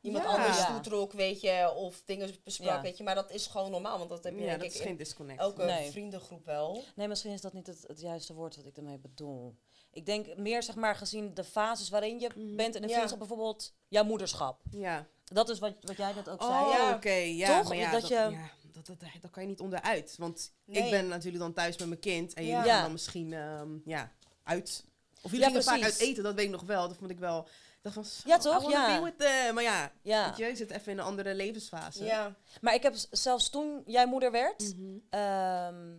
[0.00, 0.30] iemand Ja.
[0.30, 0.66] anders Ja.
[0.66, 2.80] toe trok, weet je, of dingen besprak, Ja.
[2.82, 3.04] weet je.
[3.04, 4.96] Maar dat is gewoon normaal, want dat heb je Ja, denk dat ik is geen
[4.96, 5.40] disconnect.
[5.40, 5.90] elke Nee.
[5.90, 6.84] vriendengroep wel.
[6.94, 9.54] Nee, misschien is dat niet het, het juiste woord wat ik ermee bedoel.
[9.90, 12.56] Ik denk meer, zeg maar, gezien de fases waarin je Mhm.
[12.56, 12.94] bent in een Ja.
[12.94, 14.62] vriendschap, bijvoorbeeld jouw moederschap.
[14.70, 15.06] Ja.
[15.32, 16.82] Dat is wat, wat jij net ook Oh, zei.
[16.82, 16.94] Ja.
[16.94, 17.10] oké.
[17.12, 17.68] ja, Toch?
[17.68, 20.14] maar ja, Dat dat, je- ja, dat, dat, dat kan je niet onderuit.
[20.18, 20.82] Want Nee.
[20.84, 22.34] ik ben natuurlijk dan thuis met mijn kind.
[22.34, 22.64] En jullie Ja.
[22.64, 22.82] gaan Ja.
[22.82, 24.12] dan misschien ehm, ja,
[24.44, 24.84] uit.
[25.22, 26.88] Of jullie Ja, gingen vaak uit eten, dat weet ik nog wel.
[26.88, 27.40] Dat vond ik wel...
[27.42, 28.70] ik dacht van, zo, Ja, toch?
[28.70, 29.02] Ja.
[29.02, 29.52] with.
[29.54, 30.26] Maar ja, Ja.
[30.28, 32.04] weet je, je zit even in een andere levensfase.
[32.04, 34.74] Ja, Maar ik heb zelfs toen jij moeder werd.
[34.76, 34.96] Mhm.
[35.10, 35.90] ehm,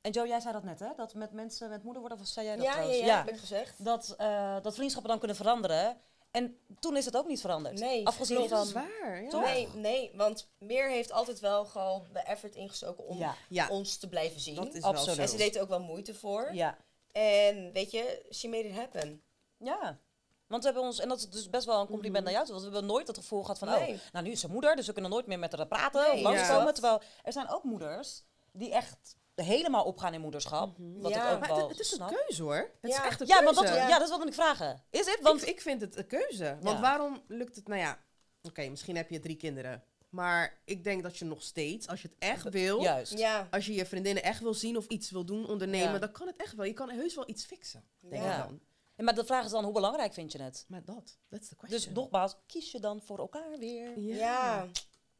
[0.00, 0.88] en Joe, jij zei dat net, hè?
[0.96, 3.06] Dat met mensen met moeder worden, of zei jij dat ja, ja, trouwens?
[3.06, 3.84] ja, heb ik gezegd.
[3.84, 5.96] Dat, eh, dat vriendschappen dan kunnen veranderen.
[6.34, 7.78] En toen is het ook niet veranderd.
[7.80, 8.50] Nee, Afgezien klopt.
[8.50, 8.82] Dat is van...
[9.00, 9.28] waar, ja.
[9.28, 9.42] Toch?
[9.44, 13.96] Nee, nee, want Meer heeft altijd wel gewoon de effort ingestoken om Ja, Ja, ons
[13.96, 14.54] te blijven zien.
[14.54, 15.04] dat is Absoluut.
[15.06, 15.20] wel zo.
[15.22, 16.54] En ze deed er ook wel moeite voor.
[16.54, 16.76] ja.
[17.12, 19.22] En weet je, she made it happen.
[19.58, 19.98] Ja.
[20.46, 22.32] Want we hebben ons, en dat is dus best wel een compliment Mhm.
[22.34, 23.92] naar jou, want we hebben nooit het gevoel gehad van, Nee.
[23.94, 26.12] oh, nou nu is ze moeder, dus we kunnen nooit meer met haar praten Nee,
[26.12, 26.64] of langskomen.
[26.66, 26.72] ja.
[26.72, 30.78] Terwijl er zijn ook moeders die echt helemaal opgaan in moederschap.
[30.78, 31.00] Mhm.
[31.00, 31.26] Wat Ja.
[31.28, 32.54] ik ook Maar wel het, het is een keuze hoor.
[32.80, 32.98] Het Ja.
[33.00, 33.54] is echt een Ja, keuze.
[33.54, 33.88] want dat, Ja.
[33.88, 34.82] ja, dat is wat ik vragen.
[34.90, 35.18] Is het?
[35.22, 36.56] Want ik, ik vind het een keuze.
[36.60, 36.80] Want Ja.
[36.80, 37.98] waarom lukt het, nou ja,
[38.42, 39.84] oké, misschien heb je drie kinderen.
[40.08, 43.18] Maar ik denk dat je nog steeds, als je het echt wil, juist.
[43.18, 45.98] Ja, als je je vriendinnen echt wil zien of iets wil doen, ondernemen, Ja.
[45.98, 46.66] dan kan het echt wel.
[46.66, 48.36] Je kan heus wel iets fixen, denk Ja.
[48.42, 48.60] ik dan.
[48.96, 50.64] En Maar de vraag is dan, hoe belangrijk vind je het?
[50.68, 51.94] Maar dat, that's the Dus question.
[51.94, 53.98] nogmaals, kies je dan voor elkaar weer?
[53.98, 54.16] ja.
[54.16, 54.66] ja.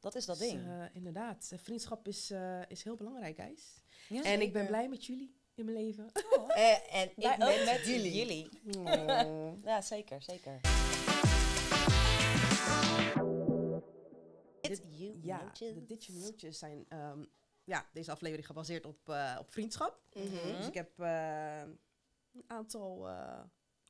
[0.00, 0.66] Dat is dat Dus, ding.
[0.66, 3.82] eh, inderdaad, Eh, vriendschap is, eh, is heel belangrijk, guys.
[4.08, 6.10] Ja, en ik ben blij met jullie in mijn leven.
[6.54, 8.12] Eh, en ik ook met, jullie.
[8.12, 8.48] jullie.
[8.78, 9.64] Oh.
[9.64, 10.60] Ja, zeker, zeker.
[14.60, 14.82] Dit-
[15.22, 17.24] ja, de Dit Je Mailtjes zijn ehm,
[17.64, 20.00] ja, deze aflevering gebaseerd op, eh, op vriendschap.
[20.12, 20.56] Mhm.
[20.56, 21.60] Dus ik heb eh,
[22.32, 23.42] een aantal eh,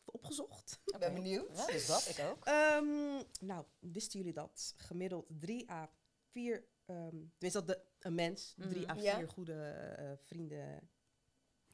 [0.04, 0.80] opgezocht.
[0.84, 1.56] Ik ben benieuwd.
[1.56, 2.44] Ja, dus dat, ik ook.
[2.44, 5.90] Ehm, nou, wisten jullie dat gemiddeld 3 à
[6.30, 8.94] 4, ehm tenminste dat de, een mens 3 à.
[8.94, 9.26] 4 Ja.
[9.26, 10.90] goede eh, vrienden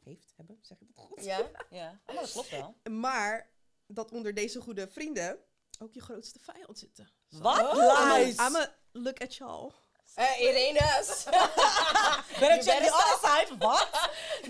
[0.04, 1.24] heeft, hebben, zeg ik dat goed?
[1.24, 1.40] Ja?
[1.70, 2.74] Ja, oh, dat klopt wel.
[2.90, 3.50] Maar
[3.86, 5.38] dat onder deze goede vrienden
[5.78, 7.10] ook je grootste vijand zitten.
[7.28, 7.60] Wat?
[7.60, 8.12] Oh.
[8.14, 8.38] Lies!
[8.38, 9.70] I'm a look at y'all.
[10.14, 11.24] Eh, Irene's.
[12.40, 13.58] Ben You check the better other side?
[13.58, 13.88] Wat?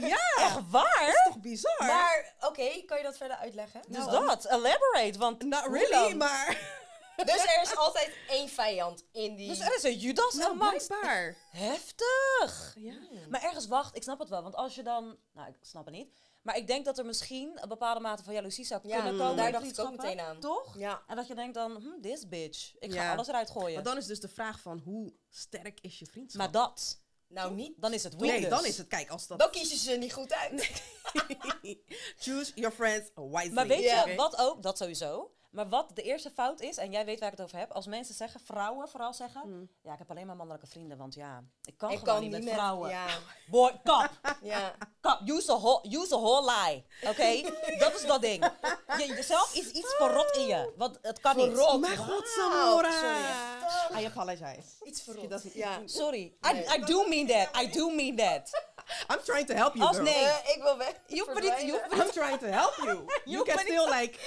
[0.01, 1.23] Ja, Echt waar?
[1.25, 1.75] toch bizar?
[1.79, 3.81] maar, oké, kan je dat verder uitleggen?
[3.89, 5.43] Dus Nou, dat, elaborate, want...
[5.43, 6.79] Not really, maar...
[7.25, 9.49] Dus er is altijd één vijand in die...
[9.49, 10.87] Dus er is een Judas Nou, amongst...
[10.87, 11.37] blijkbaar.
[11.51, 12.75] Heftig!
[12.79, 12.95] Ja.
[13.29, 15.17] Maar ergens wacht, ik snap het wel, want als je dan...
[15.33, 16.13] Nou, ik snap het niet.
[16.43, 19.37] Maar ik denk dat er misschien een bepaalde mate van jaloezie zou Ja, kunnen komen
[19.37, 20.41] daar dacht ik ook meteen aan.
[20.41, 20.79] Toch?
[20.79, 21.03] Ja.
[21.07, 22.73] En dat je denkt dan, hm, this bitch.
[22.79, 23.13] Ik ga Ja.
[23.15, 23.75] alles eruit gooien.
[23.75, 26.41] Maar dan is dus de vraag van hoe sterk is je vriendschap?
[26.43, 27.73] Maar dat, Nou, niet.
[27.77, 28.57] dan is het nee, weakness.
[28.57, 29.39] dan is het, kijk, als dat...
[29.39, 30.83] Dan kiezen ze niet goed uit.
[32.19, 33.53] Choose your friends wisely.
[33.53, 34.07] Maar weet Ja.
[34.07, 35.31] je wat ook, dat sowieso.
[35.51, 37.87] Maar wat de eerste fout is, en jij weet waar ik het over heb, als
[37.87, 39.69] mensen zeggen, vrouwen vooral zeggen, Hmm.
[39.83, 42.31] ja, ik heb alleen maar mannelijke vrienden, want ja, ik kan Ik gewoon kan niet
[42.33, 42.59] niet met met...
[42.59, 42.91] vrouwen.
[42.91, 43.07] Ja,
[43.51, 44.11] Boy, kap,
[44.43, 44.75] ja.
[45.01, 47.51] kap, use a whole, use a whole lie, oké?
[47.85, 48.51] dat is dat ding.
[48.99, 51.47] Je, jezelf is iets verrot in je, want het kan niet.
[51.47, 51.81] Verrot.
[51.81, 52.91] Mijn god, Samora.
[52.91, 54.03] sorry.
[54.03, 54.85] I apologize.
[54.85, 55.45] Iets verrot.
[55.45, 55.81] niet Ja.
[55.85, 56.77] Sorry, I.
[56.77, 58.70] I do mean that, I do mean that.
[59.13, 60.09] I'm trying to help you, Als girl.
[60.09, 60.25] nee.
[60.55, 60.95] Ik wil weg.
[61.07, 63.05] Je hoeft niet, je hoeft I'm trying to help you.
[63.25, 64.19] You hoeft can still like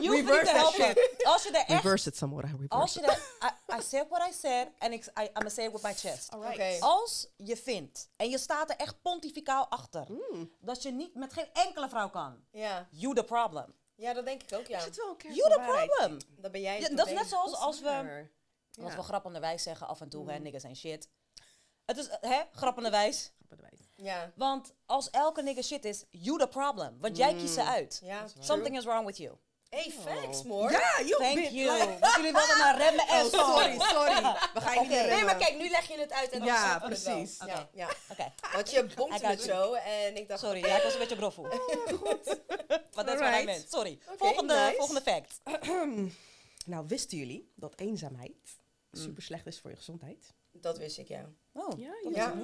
[0.00, 1.24] Reverse that helpen.
[1.24, 2.46] Als je er echt, reverse it, Samora.
[2.46, 5.48] Reverse als je er, I, I said what I said, and ik, I, I'm gonna
[5.48, 6.30] say it with my chest.
[6.32, 6.54] Alright.
[6.54, 6.76] Oké.
[6.80, 10.50] Als je vindt, en je staat er echt pontificaal achter, Mm.
[10.60, 12.88] dat je niet met geen enkele vrouw kan, Ja.
[12.90, 13.74] you the problem.
[13.94, 14.80] ja, dat denk ik ook, ja.
[14.80, 16.18] Zit wel een kern You the problem.
[16.36, 16.80] Dat ben jij.
[16.80, 18.26] Ja, dat is net zoals als is we,
[18.72, 18.96] wat Ja.
[18.96, 21.08] we grappenderwijs zeggen af en toe, hè, niggas en shit.
[21.84, 23.32] Het is, hè, grappenderwijs.
[23.96, 24.32] Ja.
[24.36, 26.96] Want als elke nigger shit is, you the problem.
[27.00, 28.00] Want jij kiest ze uit.
[28.04, 29.34] Ja, Something is wrong with you.
[29.68, 30.70] Hey, thanks, more.
[30.72, 31.50] Ja, you Thank bitch.
[31.50, 31.78] you.
[31.78, 34.22] Like- Want jullie wilden naar remmen en Oh, sorry, sorry.
[34.54, 35.14] We gaan je niet remmen.
[35.14, 37.38] Nee, maar kijk, nu leg je het uit en dan Ja, precies.
[37.72, 37.88] Ja.
[38.10, 40.40] Oké, Want je got het zo en ik dacht...
[40.40, 40.58] sorry.
[40.66, 41.48] Ja, ik was een beetje groffoe.
[42.94, 43.44] Maar dat is wat I Alright.
[43.44, 43.70] meant.
[43.70, 43.98] Sorry.
[44.16, 44.74] Volgende, nice.
[44.76, 45.40] volgende fact.
[46.66, 48.58] Nou, wisten jullie dat eenzaamheid
[48.92, 50.32] super slecht is voor je gezondheid?
[50.52, 51.28] Dat wist ik, ja.
[51.52, 52.34] Oh, Ja, dat Ja.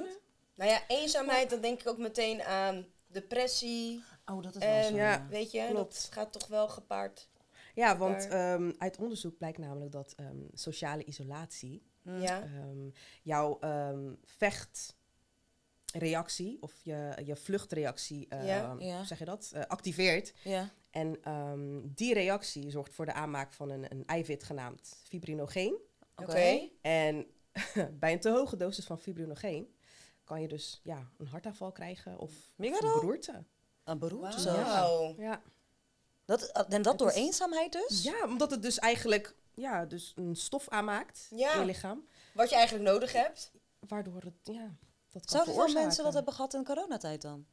[0.60, 4.02] Nou ja, eenzaamheid, dan denk ik ook meteen aan depressie.
[4.24, 4.94] Oh, dat is En wel zo.
[4.96, 5.26] ja.
[5.30, 5.94] weet je, Klopt.
[5.94, 7.28] dat gaat toch wel gepaard.
[7.74, 12.42] Ja, want ehm, uit onderzoek blijkt namelijk dat ehm, sociale isolatie Ja.
[12.42, 12.90] ehm,
[13.22, 18.76] jouw ehm, vechtreactie of je, je vluchtreactie, ehm, Ja.
[18.78, 18.96] Ja.
[18.96, 20.32] hoe zeg je dat, eh, activeert.
[20.44, 20.70] Ja.
[20.90, 25.78] En ehm, die reactie zorgt voor de aanmaak van een, een eiwit genaamd fibrinogeen.
[26.16, 26.68] Oké.
[26.80, 27.26] En
[28.00, 29.74] bij een te hoge dosis van fibrinogeen
[30.30, 33.44] kan je dus ja, een hartaanval krijgen of, een beroerte.
[33.84, 34.52] Een beroerte.
[34.52, 35.14] Wauw.
[35.18, 35.42] Ja.
[36.24, 38.02] Dat, en dat Het door is- eenzaamheid dus?
[38.02, 41.52] ja, omdat het dus eigenlijk ja, dus een stof aanmaakt Ja.
[41.52, 42.06] in je lichaam.
[42.34, 43.52] Wat je eigenlijk nodig hebt.
[43.88, 44.74] Waardoor het, ja,
[45.12, 47.46] dat kan Zouden veel mensen dat hebben gehad in coronatijd dan?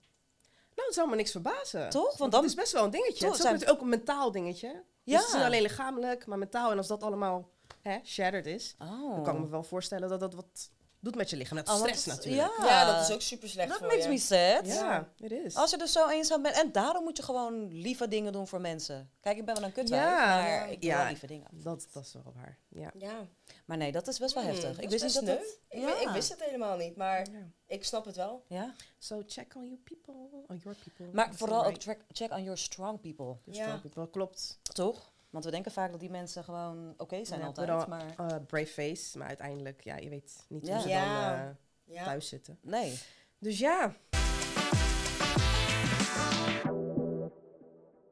[0.75, 1.89] Nou, het zou me niks verbazen.
[1.89, 2.03] Toch?
[2.03, 2.41] Want Want dan...
[2.41, 3.25] dat is best wel een dingetje.
[3.25, 4.67] Toch, het is ook, zijn- ook een mentaal dingetje.
[4.67, 4.83] Ja.
[5.03, 6.71] Dus het is niet alleen lichamelijk, maar mentaal.
[6.71, 7.49] En als dat allemaal
[7.81, 9.11] hè, shattered is, Oh.
[9.15, 11.57] dan kan ik me wel voorstellen dat dat wat doet met je lichaam.
[11.57, 12.57] Net als Oh, stress natuurlijk.
[12.57, 14.09] Ja, Ja, dat is ook super slecht Dat voor makes je.
[14.09, 14.65] me sad.
[14.67, 15.55] Ja, het is.
[15.55, 16.55] Als je dus zo eenzaam bent.
[16.55, 19.09] En daarom moet je gewoon lieve dingen doen voor mensen.
[19.21, 20.25] Kijk, ik ben wel een kutwijf, Ja.
[20.25, 20.97] maar ik doe Ja.
[20.97, 21.47] wel lieve dingen.
[21.51, 22.57] Dat, dat is wel waar.
[22.69, 22.91] Ja.
[22.97, 23.27] Ja.
[23.65, 24.69] Maar nee, dat is best wel Hmm, heftig.
[24.75, 25.59] dat Ik is wist niet best dat het...
[25.69, 27.47] Ik, wi- ik wist het helemaal niet, maar Ja.
[27.67, 28.43] ik snap het wel.
[28.47, 28.73] Ja.
[28.97, 30.13] So check on you people,
[30.47, 31.05] on your people.
[31.13, 33.25] Maar Is vooral ook check, check on your strong people.
[33.25, 33.63] Your Ja.
[33.63, 34.59] strong people, klopt.
[34.61, 35.11] Toch?
[35.29, 37.67] Want we denken vaak dat die mensen gewoon oké zijn Ja, altijd.
[37.67, 40.73] dan, Maar eh, brave face, maar uiteindelijk, ja, je weet niet Ja.
[40.73, 41.35] hoe ze Ja.
[41.37, 42.03] dan eh, Ja.
[42.03, 42.59] thuis zitten.
[42.61, 42.99] nee.
[43.39, 43.93] Dus ja.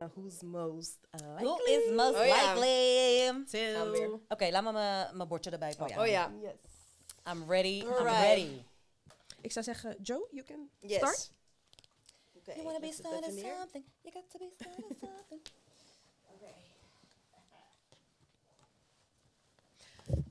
[0.02, 3.44] Uh, who's most likely Who is most Oh likely?
[3.46, 4.20] to...
[4.30, 6.00] Oké, laat me mijn- bordje erbij pakken.
[6.00, 6.32] Oh ja.
[6.42, 6.54] Yes.
[7.32, 7.80] I'm ready.
[7.82, 8.62] I'm ready.
[9.42, 10.98] Ik zou zeggen, Joe, you can Yes.
[10.98, 11.32] start.
[12.36, 13.56] Oké, You be het even starting neer.
[13.60, 13.86] something.
[14.02, 15.42] You got to be starting something.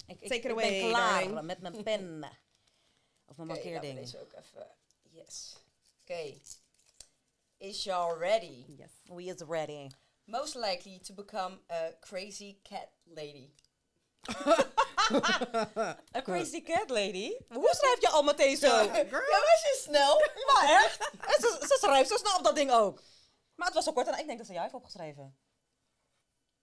[0.07, 1.47] Ik, ik, it away, ben klaar darling.
[1.47, 2.25] met mijn pen.
[3.27, 3.99] Of mijn markeerding.
[3.99, 4.67] deze ook even...
[5.03, 5.57] Yes.
[6.01, 6.41] Oké.
[7.57, 8.65] Is y'all ready?
[8.67, 8.91] Yes.
[9.05, 9.91] We is ready.
[10.25, 13.53] Most likely to become a crazy cat lady.
[16.17, 17.37] A crazy cat lady?
[17.49, 18.67] Hoe schrijf je al meteen zo?
[18.93, 20.19] Ja, was je snel?
[20.47, 21.11] Maar echt?
[21.41, 23.03] Ze, ze schrijft zo snel op dat ding ook.
[23.55, 25.37] Maar het was zo kort en ik denk dat ze jij heeft opgeschreven.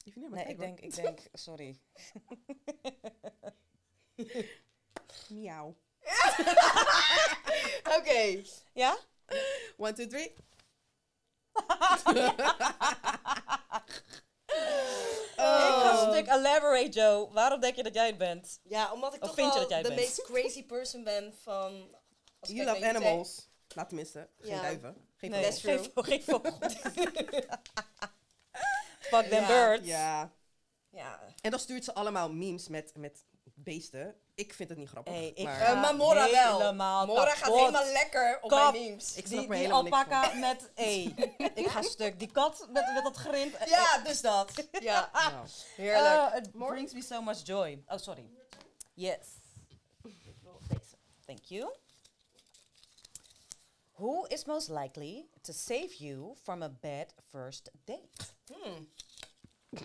[0.05, 1.79] Maar Nee, ik denk, ik denk, sorry.
[5.29, 5.75] Miauw.
[7.97, 8.41] Oké.
[8.73, 8.97] Ja?
[9.77, 10.33] One, two, three.
[15.35, 17.31] Ik ga een stuk elaborate, Joe.
[17.31, 18.59] Waarom denk je dat jij het bent?
[18.63, 19.99] Ja, omdat ik Of toch vind je wel dat jij de bent?
[20.01, 21.95] meest crazy person ben van...
[22.39, 23.49] als ik You kijk love naar jullie animals.
[23.75, 24.29] Laat tenminste.
[24.39, 24.61] Geen Ja.
[24.61, 25.07] duiven.
[25.17, 25.87] Geen Nee, That's vogels.
[25.93, 26.03] true.
[26.03, 26.57] geen, vo- geen vogel.
[29.17, 29.47] Fuck them Ja.
[29.47, 29.87] birds.
[29.87, 30.31] Ja.
[30.89, 31.19] Ja.
[31.41, 33.23] En dan stuurt ze allemaal memes met, met
[33.55, 34.15] beesten.
[34.35, 35.13] Ik vind het niet grappig.
[35.13, 36.57] Hey, ik maar Eh, maar Mora wel.
[36.59, 38.71] helemaal Mora gaat helemaal lekker op Kap.
[38.71, 39.15] mijn memes.
[39.15, 41.03] Ik snap Die, die alpaca met E.
[41.61, 42.19] ik ga stuk.
[42.19, 43.55] Die kat met, met dat grind.
[43.55, 44.51] Eh, Ja, dus dat.
[44.79, 46.31] Ja, Nou, heerlijk.
[46.33, 47.83] Uh, it brings me so much joy.
[47.87, 48.25] Oh, sorry.
[48.93, 49.17] Yes.
[51.25, 51.73] Thank you.
[54.01, 58.33] Who is most likely to save you from a bad first date?
[58.51, 58.83] Hmm.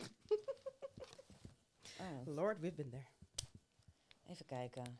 [1.98, 3.08] Oh, Lord, we've been there.
[4.30, 4.98] even kijken.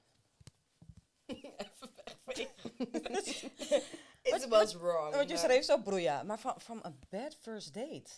[4.23, 5.15] It was wrong.
[5.15, 6.23] Want je schreef zo broeia.
[6.23, 8.11] Maar van from a bad first date?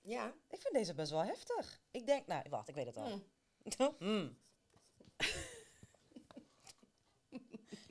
[0.00, 0.34] Ja.
[0.48, 1.80] Ik vind deze best wel heftig.
[1.90, 3.06] Ik denk, nou, wacht, ik weet het al.
[3.06, 3.24] Hmm.
[3.98, 4.36] Hmm.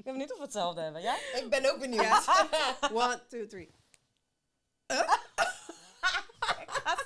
[0.10, 1.02] Ik ben benieuwd of we hetzelfde hebben.
[1.02, 1.20] Jij?
[1.36, 2.28] Ik ben ook benieuwd.
[2.94, 3.76] One, two, three.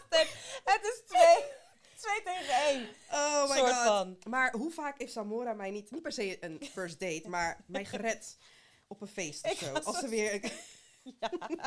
[0.07, 0.27] Stuk.
[0.63, 1.43] Het is twee,
[1.97, 2.89] twee tegen één.
[3.11, 3.73] Oh my god.
[3.87, 4.17] van.
[4.29, 7.85] Maar hoe vaak heeft Samora mij niet, niet per se een first date, maar mij
[7.85, 8.37] gered
[8.87, 9.73] op een feest of zo.
[9.73, 10.51] Als er weer een,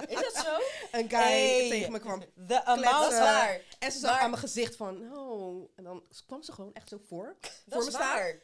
[0.08, 0.56] Is dat zo?
[0.98, 1.68] een guy Hey.
[1.70, 2.22] tegen me kwam.
[2.34, 3.60] De amount waar.
[3.78, 5.70] En ze zag aan mijn gezicht van, oh.
[5.76, 7.36] En dan kwam ze gewoon echt zo voor.
[7.40, 8.14] voor Dat me is staan.
[8.14, 8.28] waar.
[8.30, 8.40] En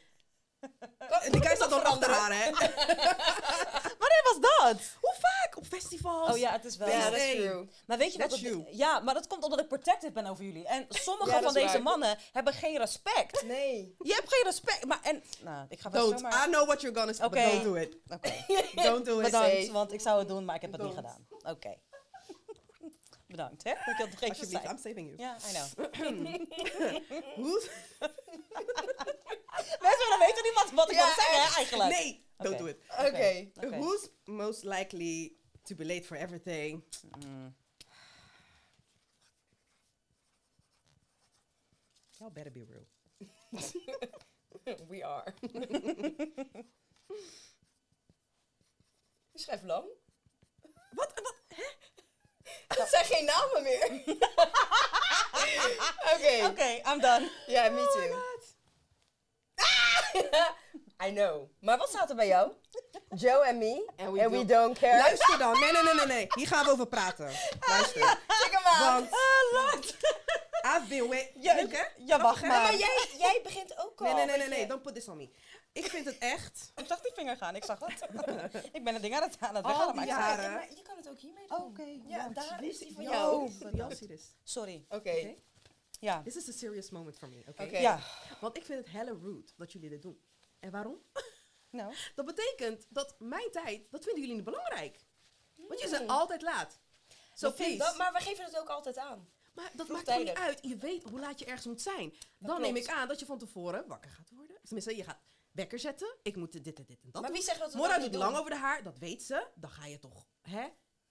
[1.31, 2.49] die guy staat dan achter haar, hè.
[4.01, 4.81] Wanneer was dat?
[5.01, 5.57] Hoe vaak?
[5.57, 6.31] Op festivals?
[6.31, 6.87] Oh ja, het is wel.
[6.89, 7.69] Ja, dat is true.
[7.85, 8.29] Maar weet je wat?
[8.29, 8.65] That's Het, you.
[8.71, 10.67] ja, maar dat komt omdat ik protective ben over jullie.
[10.67, 11.81] En sommige Ja, van deze waar.
[11.81, 13.43] mannen hebben geen respect.
[13.45, 13.95] Nee.
[13.99, 14.85] Je hebt geen respect.
[14.85, 16.19] Maar en, nou, ik ga wel Don't.
[16.19, 16.47] zomaar.
[16.47, 17.97] I know what you're gonna say, but don't do it.
[18.09, 18.33] Oké.
[18.89, 19.25] Don't do it.
[19.25, 21.27] Bedankt, want ik zou het doen, maar ik heb het niet gedaan.
[21.43, 21.75] Oké.
[23.33, 23.73] Bedankt, hè?
[23.73, 24.63] Dat ik het nog even zei.
[24.67, 25.17] I'm saving you.
[25.17, 25.67] Ja, I know.
[27.43, 27.69] Who's...
[29.79, 31.55] Mensen willen weten niet wat, wat ik Ja, wil zeggen, hè, echt.
[31.55, 31.89] eigenlijk.
[31.89, 32.77] Nee, don't do it.
[32.89, 33.49] Oké.
[33.55, 33.77] Oké.
[33.77, 36.83] Who's most likely to be late for everything?
[37.25, 37.55] Mm.
[42.17, 42.87] Y'all better be real.
[44.89, 45.33] We are.
[49.31, 49.85] Je schrijft lang.
[52.93, 53.89] Zijn geen namen meer.
[56.13, 56.45] Oké.
[56.45, 57.29] Oké, I'm done.
[57.47, 58.21] Ja, me too.
[61.07, 61.49] I know.
[61.59, 62.51] Maar wat staat er bij jou?
[63.09, 63.91] Joe en me.
[63.97, 64.97] And And we we, don't- care.
[64.97, 65.59] Luister dan.
[65.59, 66.27] Nee, nee, nee, nee, nee.
[66.35, 67.25] Hier gaan we over praten.
[67.69, 68.01] Luister.
[68.27, 68.93] Check hem aan.
[68.93, 69.95] Want Ah, Lord.
[70.65, 71.31] I've been wait.
[71.35, 71.55] Ja,
[71.97, 72.47] ja, wacht hè?
[72.47, 72.61] maar.
[72.61, 74.05] Maar jij, jij begint ook al.
[74.05, 74.67] Nee, nee, nee, nee, nee.
[74.67, 75.29] Don't put this on me.
[75.73, 76.71] Ik vind het echt...
[76.75, 78.01] Ik zag die vinger gaan, ik zag het.
[78.77, 80.75] ik ben het ding aan het, aan het weghalen, Al maar die ik jaren.
[80.75, 81.57] Je kan het ook hiermee doen.
[81.57, 81.99] Oké.
[82.07, 83.51] Ja, daar is die van jou.
[84.43, 84.85] Sorry.
[84.89, 84.95] Oké.
[85.09, 85.35] Oké.
[85.99, 86.21] Ja.
[86.21, 87.63] This is a serious moment for me, oké?
[87.63, 87.77] Oké.
[87.77, 87.99] Ja.
[88.41, 90.21] Want ik vind het hella rude dat jullie dit doen.
[90.59, 90.97] En waarom?
[91.69, 91.93] Nou.
[92.15, 94.99] Dat betekent dat mijn tijd, dat vinden jullie niet belangrijk.
[95.55, 96.17] Want jullie zijn Hmm.
[96.19, 96.79] altijd laat.
[97.33, 97.77] Zo Dat vind- please.
[97.77, 99.29] dat- maar we geven het ook altijd aan.
[99.53, 100.59] Maar dat maakt toch niet uit.
[100.61, 102.09] Je weet hoe laat je ergens moet zijn.
[102.09, 102.61] Dan klopt.
[102.61, 104.57] neem ik aan dat je van tevoren wakker gaat worden.
[104.63, 105.19] Tenminste, je gaat
[105.53, 106.15] wekker zetten.
[106.21, 107.31] Ik moet dit en dit en dat Maar doen.
[107.31, 108.39] wie zegt dat we Mora dat doet niet lang doen?
[108.39, 108.83] over de haar.
[108.83, 109.47] Dat weet ze.
[109.55, 110.67] Dan ga je toch, hè,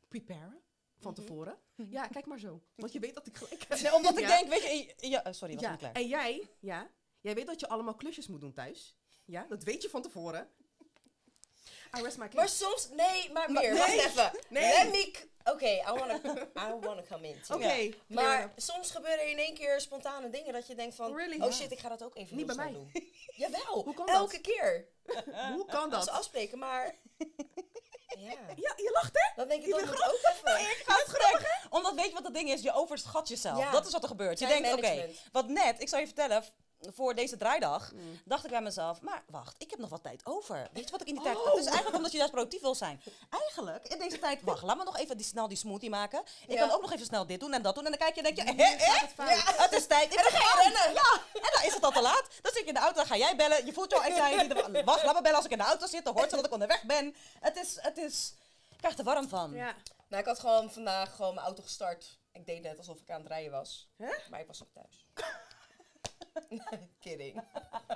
[0.09, 0.61] preparen.
[0.99, 1.59] Van tevoren.
[1.75, 2.63] Ja, kijk maar zo.
[2.75, 3.81] Want je weet dat ik gelijk heb.
[3.81, 4.29] Nee, omdat ik Ja.
[4.39, 5.09] denk, weet je...
[5.09, 5.93] Ja, eh, sorry, was Ja, niet klaar.
[5.93, 8.97] en jij, ja, jij weet dat je allemaal klusjes moet doen thuis.
[9.25, 10.49] Ja, dat weet je van tevoren.
[11.99, 12.57] I rest my Maar case.
[12.57, 13.71] soms, nee, maar Maar- meer.
[13.73, 13.79] nee.
[13.79, 14.31] Wacht even.
[14.49, 14.63] Nee.
[14.85, 15.31] Let me.
[15.45, 16.21] Oké, I wanna,
[16.57, 17.41] I wanna come in.
[17.55, 21.41] Oké, Maar soms gebeuren in één keer spontane dingen dat je denkt van, Really?
[21.41, 22.73] oh shit, ik ga dat ook even Niet bij mij.
[22.73, 22.91] doen.
[23.43, 24.15] Jawel, Hoe kan dat?
[24.15, 24.87] elke keer.
[25.57, 26.19] Hoe kan Als we dat?
[26.19, 26.95] afspreken, maar
[28.19, 29.33] ja, Ja, je lacht hè?
[29.37, 30.61] dan denk ik Je dat moet ook even.
[30.61, 31.67] Ik ga het gek.
[31.71, 32.63] Omdat weet je wat het ding is?
[32.63, 33.59] Je overschat jezelf.
[33.59, 33.71] Ja.
[33.71, 34.39] Dat is wat er gebeurt.
[34.39, 36.45] Je denkt, oké, wat net, ik zal je vertellen,
[36.95, 37.93] voor deze draaidag
[38.25, 40.69] dacht ik bij mezelf, maar wacht, ik heb nog wat tijd over.
[40.73, 41.39] Weet je wat ik in die tijd...
[41.45, 43.03] Het is eigenlijk omdat je juist productief wil zijn.
[43.31, 46.23] Eigenlijk, in deze tijd, wacht, laat me nog even die, snel die smoothie maken.
[46.47, 46.67] Ik Ja.
[46.67, 47.85] kan ook nog even snel dit doen en dat doen.
[47.85, 49.29] En dan kijk je en denk je, Nu hè, het fout.
[49.29, 50.13] Ja, het is tijd.
[50.13, 50.95] Ik En dan ga je rennen.
[50.95, 52.25] Ja, en dan is het al te laat.
[52.43, 53.67] Dan zit je in de auto, dan ga jij bellen.
[53.67, 54.85] Je voelt en niet.
[54.91, 56.05] Wacht, laat me bellen als ik in de auto zit.
[56.05, 57.15] Dan hoort ze dat ik onderweg ben.
[57.41, 58.35] Het is, het is...
[58.71, 59.53] Ik krijg er warm van.
[59.53, 59.75] Ja.
[60.09, 62.19] Nou, ik had gewoon vandaag gewoon mijn auto gestart.
[62.33, 63.89] Ik deed net alsof ik aan het rijden was.
[63.97, 64.13] Hè?
[64.31, 65.07] Maar ik was nog thuis.
[67.01, 67.43] Kidding.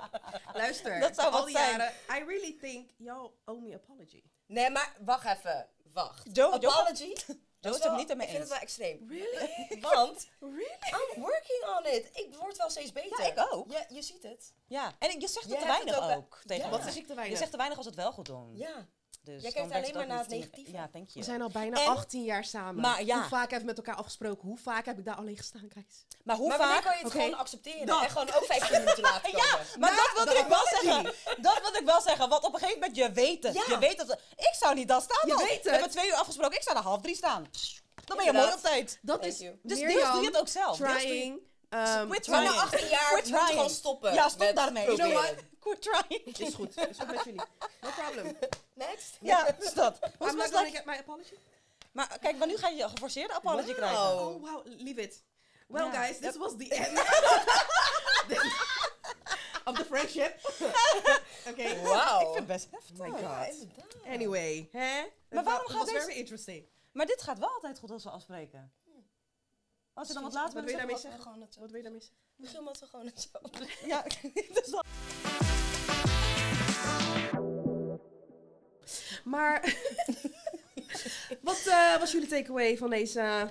[0.53, 1.77] Luister, Dat zou al die zijn.
[1.77, 4.23] jaren, I really think y'all owe me apology.
[4.45, 5.67] Nee, maar wacht even.
[5.93, 6.23] Wacht.
[6.35, 7.13] Joe- Apology?
[7.59, 8.49] Joe is het niet ermee Ik vind eens.
[8.49, 9.09] het wel extreem.
[9.09, 9.79] Really?
[9.81, 11.15] Want Really?
[11.15, 12.09] I'm working on it.
[12.17, 13.21] Ik word wel steeds beter.
[13.21, 13.71] Ja, ik ook.
[13.71, 14.53] Ja, je ziet het.
[14.67, 16.69] Ja, en je zegt het te weinig het ook, ook, tegen ja.
[16.69, 17.29] Wat zeg ik te weinig?
[17.33, 18.55] Je zegt te weinig als het wel goed doen.
[18.57, 18.87] Ja.
[19.33, 20.71] Dus Jij kijkt alleen maar naar het niet negatieve.
[20.71, 21.05] Ja, je.
[21.13, 22.81] We zijn al bijna En- 18 jaar samen.
[22.81, 23.15] Maar ja.
[23.19, 24.47] Hoe vaak hebben we met elkaar afgesproken?
[24.47, 26.05] Hoe vaak heb ik daar alleen gestaan, guys?
[26.23, 26.83] Maar hoe maar vaak...
[26.83, 27.85] kan je het gewoon accepteren?
[27.85, 28.01] Dat.
[28.03, 29.45] En gewoon ook 15 minuten later komen?
[29.47, 31.03] Ja, maar dat wilde de ik wel zeggen.
[31.41, 32.29] Dat wilde ik wel zeggen.
[32.29, 33.53] Want op een gegeven moment, je weet het.
[33.53, 33.63] Ja.
[33.67, 34.11] Je weet dat...
[34.35, 35.63] Ik zou niet dan staan Je weet We het.
[35.71, 36.57] hebben twee uur afgesproken.
[36.57, 37.45] Ik zou er half drie staan.
[38.05, 38.99] Dan ben je mooi op tijd.
[39.01, 39.59] Dat Thank is you.
[39.63, 40.77] Dus deels doe je het ook zelf.
[40.77, 41.39] Trying.
[41.69, 42.55] Um, Quit Maar trying.
[42.55, 43.69] na 18 jaar Quit moet je gewoon trying.
[43.71, 44.13] stoppen.
[44.13, 44.85] Ja, stop daarmee.
[44.85, 45.33] You know what?
[45.59, 46.37] Quit trying.
[46.37, 46.77] is goed.
[46.89, 47.41] Is goed met jullie.
[47.81, 48.37] No problem.
[48.77, 49.17] Next.
[49.21, 49.97] Ja, dus dat.
[50.03, 51.35] I'm Was not was gonna like- get my apology.
[51.91, 53.75] Maar kijk, maar nu ga je een geforceerde apology Wow.
[53.75, 53.99] krijgen.
[53.99, 54.65] Oh, wow.
[54.65, 55.23] Leave it.
[55.67, 56.97] Well, guys, this was the end
[59.65, 60.39] of the friendship.
[61.49, 61.81] Oké.
[61.81, 62.19] Wauw.
[62.19, 62.99] Ik vind het best heftig.
[62.99, 63.65] Oh my god.
[64.05, 65.03] Anyway, hè?
[65.29, 66.65] Maar waarom Het gaat was deze- very interesting.
[66.91, 68.71] Maar dit gaat wel altijd goed als we afspreken.
[69.93, 71.21] Als je dan wat later wil je daarmee we zeggen?
[71.21, 72.19] gewoon het zo- Wat wil je daarmee zeggen?
[72.35, 73.39] Misschien wat we gewoon het zo.
[73.85, 74.03] Ja,
[74.53, 74.85] dat.
[79.27, 79.61] Maar,
[81.41, 83.49] wat eh, was jullie takeaway van deze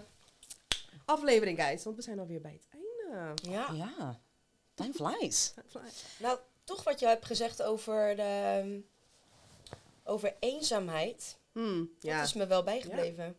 [1.04, 1.84] aflevering, guys?
[1.84, 3.34] Want we zijn alweer bij het einde.
[3.50, 3.72] Ja.
[3.72, 4.20] Ja,
[4.74, 5.54] time flies.
[6.18, 8.82] Nou, toch wat je hebt gezegd over, de,
[10.04, 11.38] over eenzaamheid.
[11.52, 12.16] Hmm, ja.
[12.18, 13.36] Dat is me wel bijgebleven.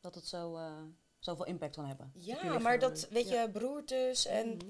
[0.00, 0.82] Dat het zo, eh,
[1.18, 2.12] zoveel impact kan hebben.
[2.14, 3.42] Ja, maar dat, weet ja.
[3.42, 4.48] je, beroertes en...
[4.48, 4.68] Mhm.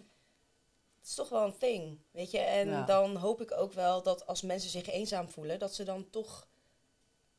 [1.00, 2.38] Het is toch wel een thing, weet je.
[2.38, 2.84] En Ja.
[2.84, 6.48] dan hoop ik ook wel dat als mensen zich eenzaam voelen, dat ze dan toch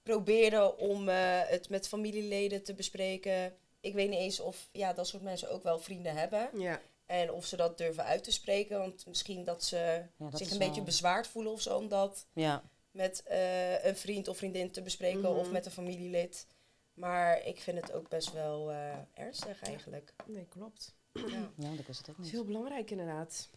[0.03, 3.55] proberen om eh, het met familieleden te bespreken.
[3.79, 6.49] Ik weet niet eens of ja, dat soort mensen ook wel vrienden hebben.
[6.59, 6.81] Ja.
[7.05, 8.79] En of ze dat durven uit te spreken.
[8.79, 9.75] Want misschien dat ze
[10.17, 11.77] Ja, dat zich een wel- beetje bezwaard voelen of zo.
[11.77, 15.39] Om dat Ja, met eh, een vriend of vriendin te bespreken Mhm.
[15.39, 16.47] of met een familielid.
[16.93, 20.13] Maar ik vind het ook best wel eh, ernstig eigenlijk.
[20.25, 20.93] Nee, klopt.
[21.13, 21.51] Ja.
[21.57, 22.31] ja, dat is het ook Dat is niet.
[22.31, 23.49] heel belangrijk inderdaad.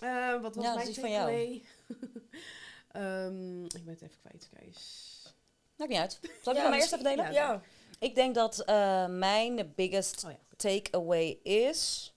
[0.00, 1.24] Eh, wat was Ja, mijn dat is van jou.
[1.30, 1.62] takeaway?
[2.88, 5.12] Ehm, ik ben het even kwijt, guys.
[5.76, 6.18] Maakt niet uit.
[6.42, 7.24] Zal ik Ja, het maar eerst even delen?
[7.24, 7.30] Ja.
[7.30, 7.62] Ja,
[7.98, 10.38] Ik denk dat eh, mijn biggest Oh ja.
[10.56, 12.12] takeaway is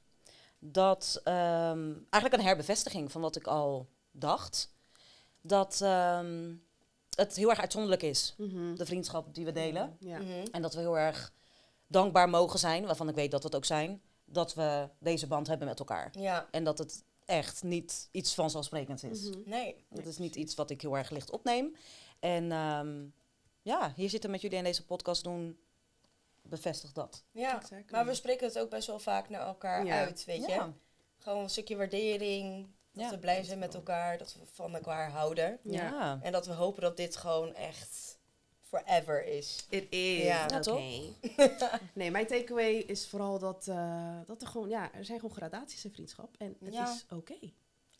[0.60, 4.74] dat ehm, eigenlijk een herbevestiging van wat ik al dacht.
[5.42, 6.54] Dat ehm,
[7.16, 8.76] het heel erg uitzonderlijk is, Mhm.
[8.76, 9.98] de vriendschap die we delen.
[10.00, 10.18] Ja.
[10.20, 10.46] Mhm.
[10.52, 11.34] En dat we heel erg
[11.88, 15.48] dankbaar mogen zijn, waarvan ik weet dat we het ook zijn, dat we deze band
[15.48, 16.10] hebben met elkaar.
[16.20, 16.48] ja.
[16.52, 19.30] En dat het echt niet iets vanzelfsprekends is.
[19.30, 19.40] Mhm.
[19.46, 19.86] Nee.
[19.90, 21.76] Dat is niet iets wat ik heel erg licht opneem.
[22.20, 23.06] En ehm,
[23.62, 25.60] ja, hier zitten met jullie in deze podcast doen,
[26.42, 27.24] bevestigt dat.
[27.32, 27.92] Ja, Exactly.
[27.92, 29.98] maar we spreken het ook best wel vaak naar elkaar Ja.
[30.06, 30.52] uit, weet je.
[30.52, 30.74] Ja.
[31.18, 33.10] Gewoon een stukje waardering, dat Ja.
[33.10, 35.60] we blij zijn met elkaar, dat we van elkaar houden.
[35.64, 35.84] Ja.
[35.90, 36.20] Ja.
[36.22, 38.19] En dat we hopen dat dit gewoon echt
[38.70, 39.66] forever is.
[39.70, 40.24] It is.
[40.24, 40.46] Ja.
[40.50, 40.78] Ja, toch?
[40.78, 41.80] Oké.
[41.94, 45.86] nee, mijn takeaway is vooral dat, eh, dat er gewoon, ja, er zijn gewoon gradaties
[45.86, 46.36] in vriendschap.
[46.38, 46.94] En het Ja.
[46.94, 47.38] is oké.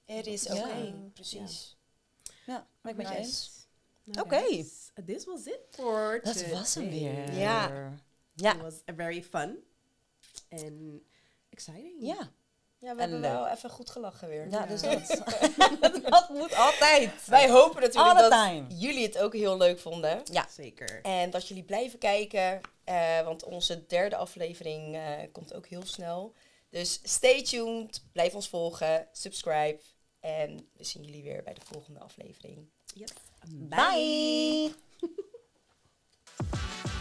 [0.06, 0.54] Het is Ja.
[0.56, 1.78] oké, precies.
[2.46, 3.58] Ja, ben ik met je eens.
[4.04, 4.66] Nou, Oké.
[5.06, 7.34] This was it for Dat was hem weer.
[7.34, 7.94] Ja.
[8.34, 8.54] Ja.
[8.56, 9.58] It was a very fun
[10.50, 11.02] and
[11.50, 11.96] exciting.
[12.00, 12.32] Ja.
[12.82, 14.50] Ja, we En hebben wel even goed gelachen weer.
[14.50, 14.66] Ja, Ja.
[14.66, 15.22] dus dat.
[16.10, 17.26] dat moet altijd.
[17.26, 18.66] Wij hopen natuurlijk All dat time.
[18.68, 20.22] jullie het ook heel leuk vonden.
[20.32, 20.48] Ja.
[20.50, 21.02] Zeker.
[21.02, 26.34] En dat jullie blijven kijken, eh, want onze derde aflevering eh, komt ook heel snel.
[26.70, 29.80] Dus stay tuned, blijf ons volgen, subscribe.
[30.20, 32.70] En we zien jullie weer bij de volgende aflevering.
[32.94, 33.10] Yes.
[33.48, 34.72] Bye.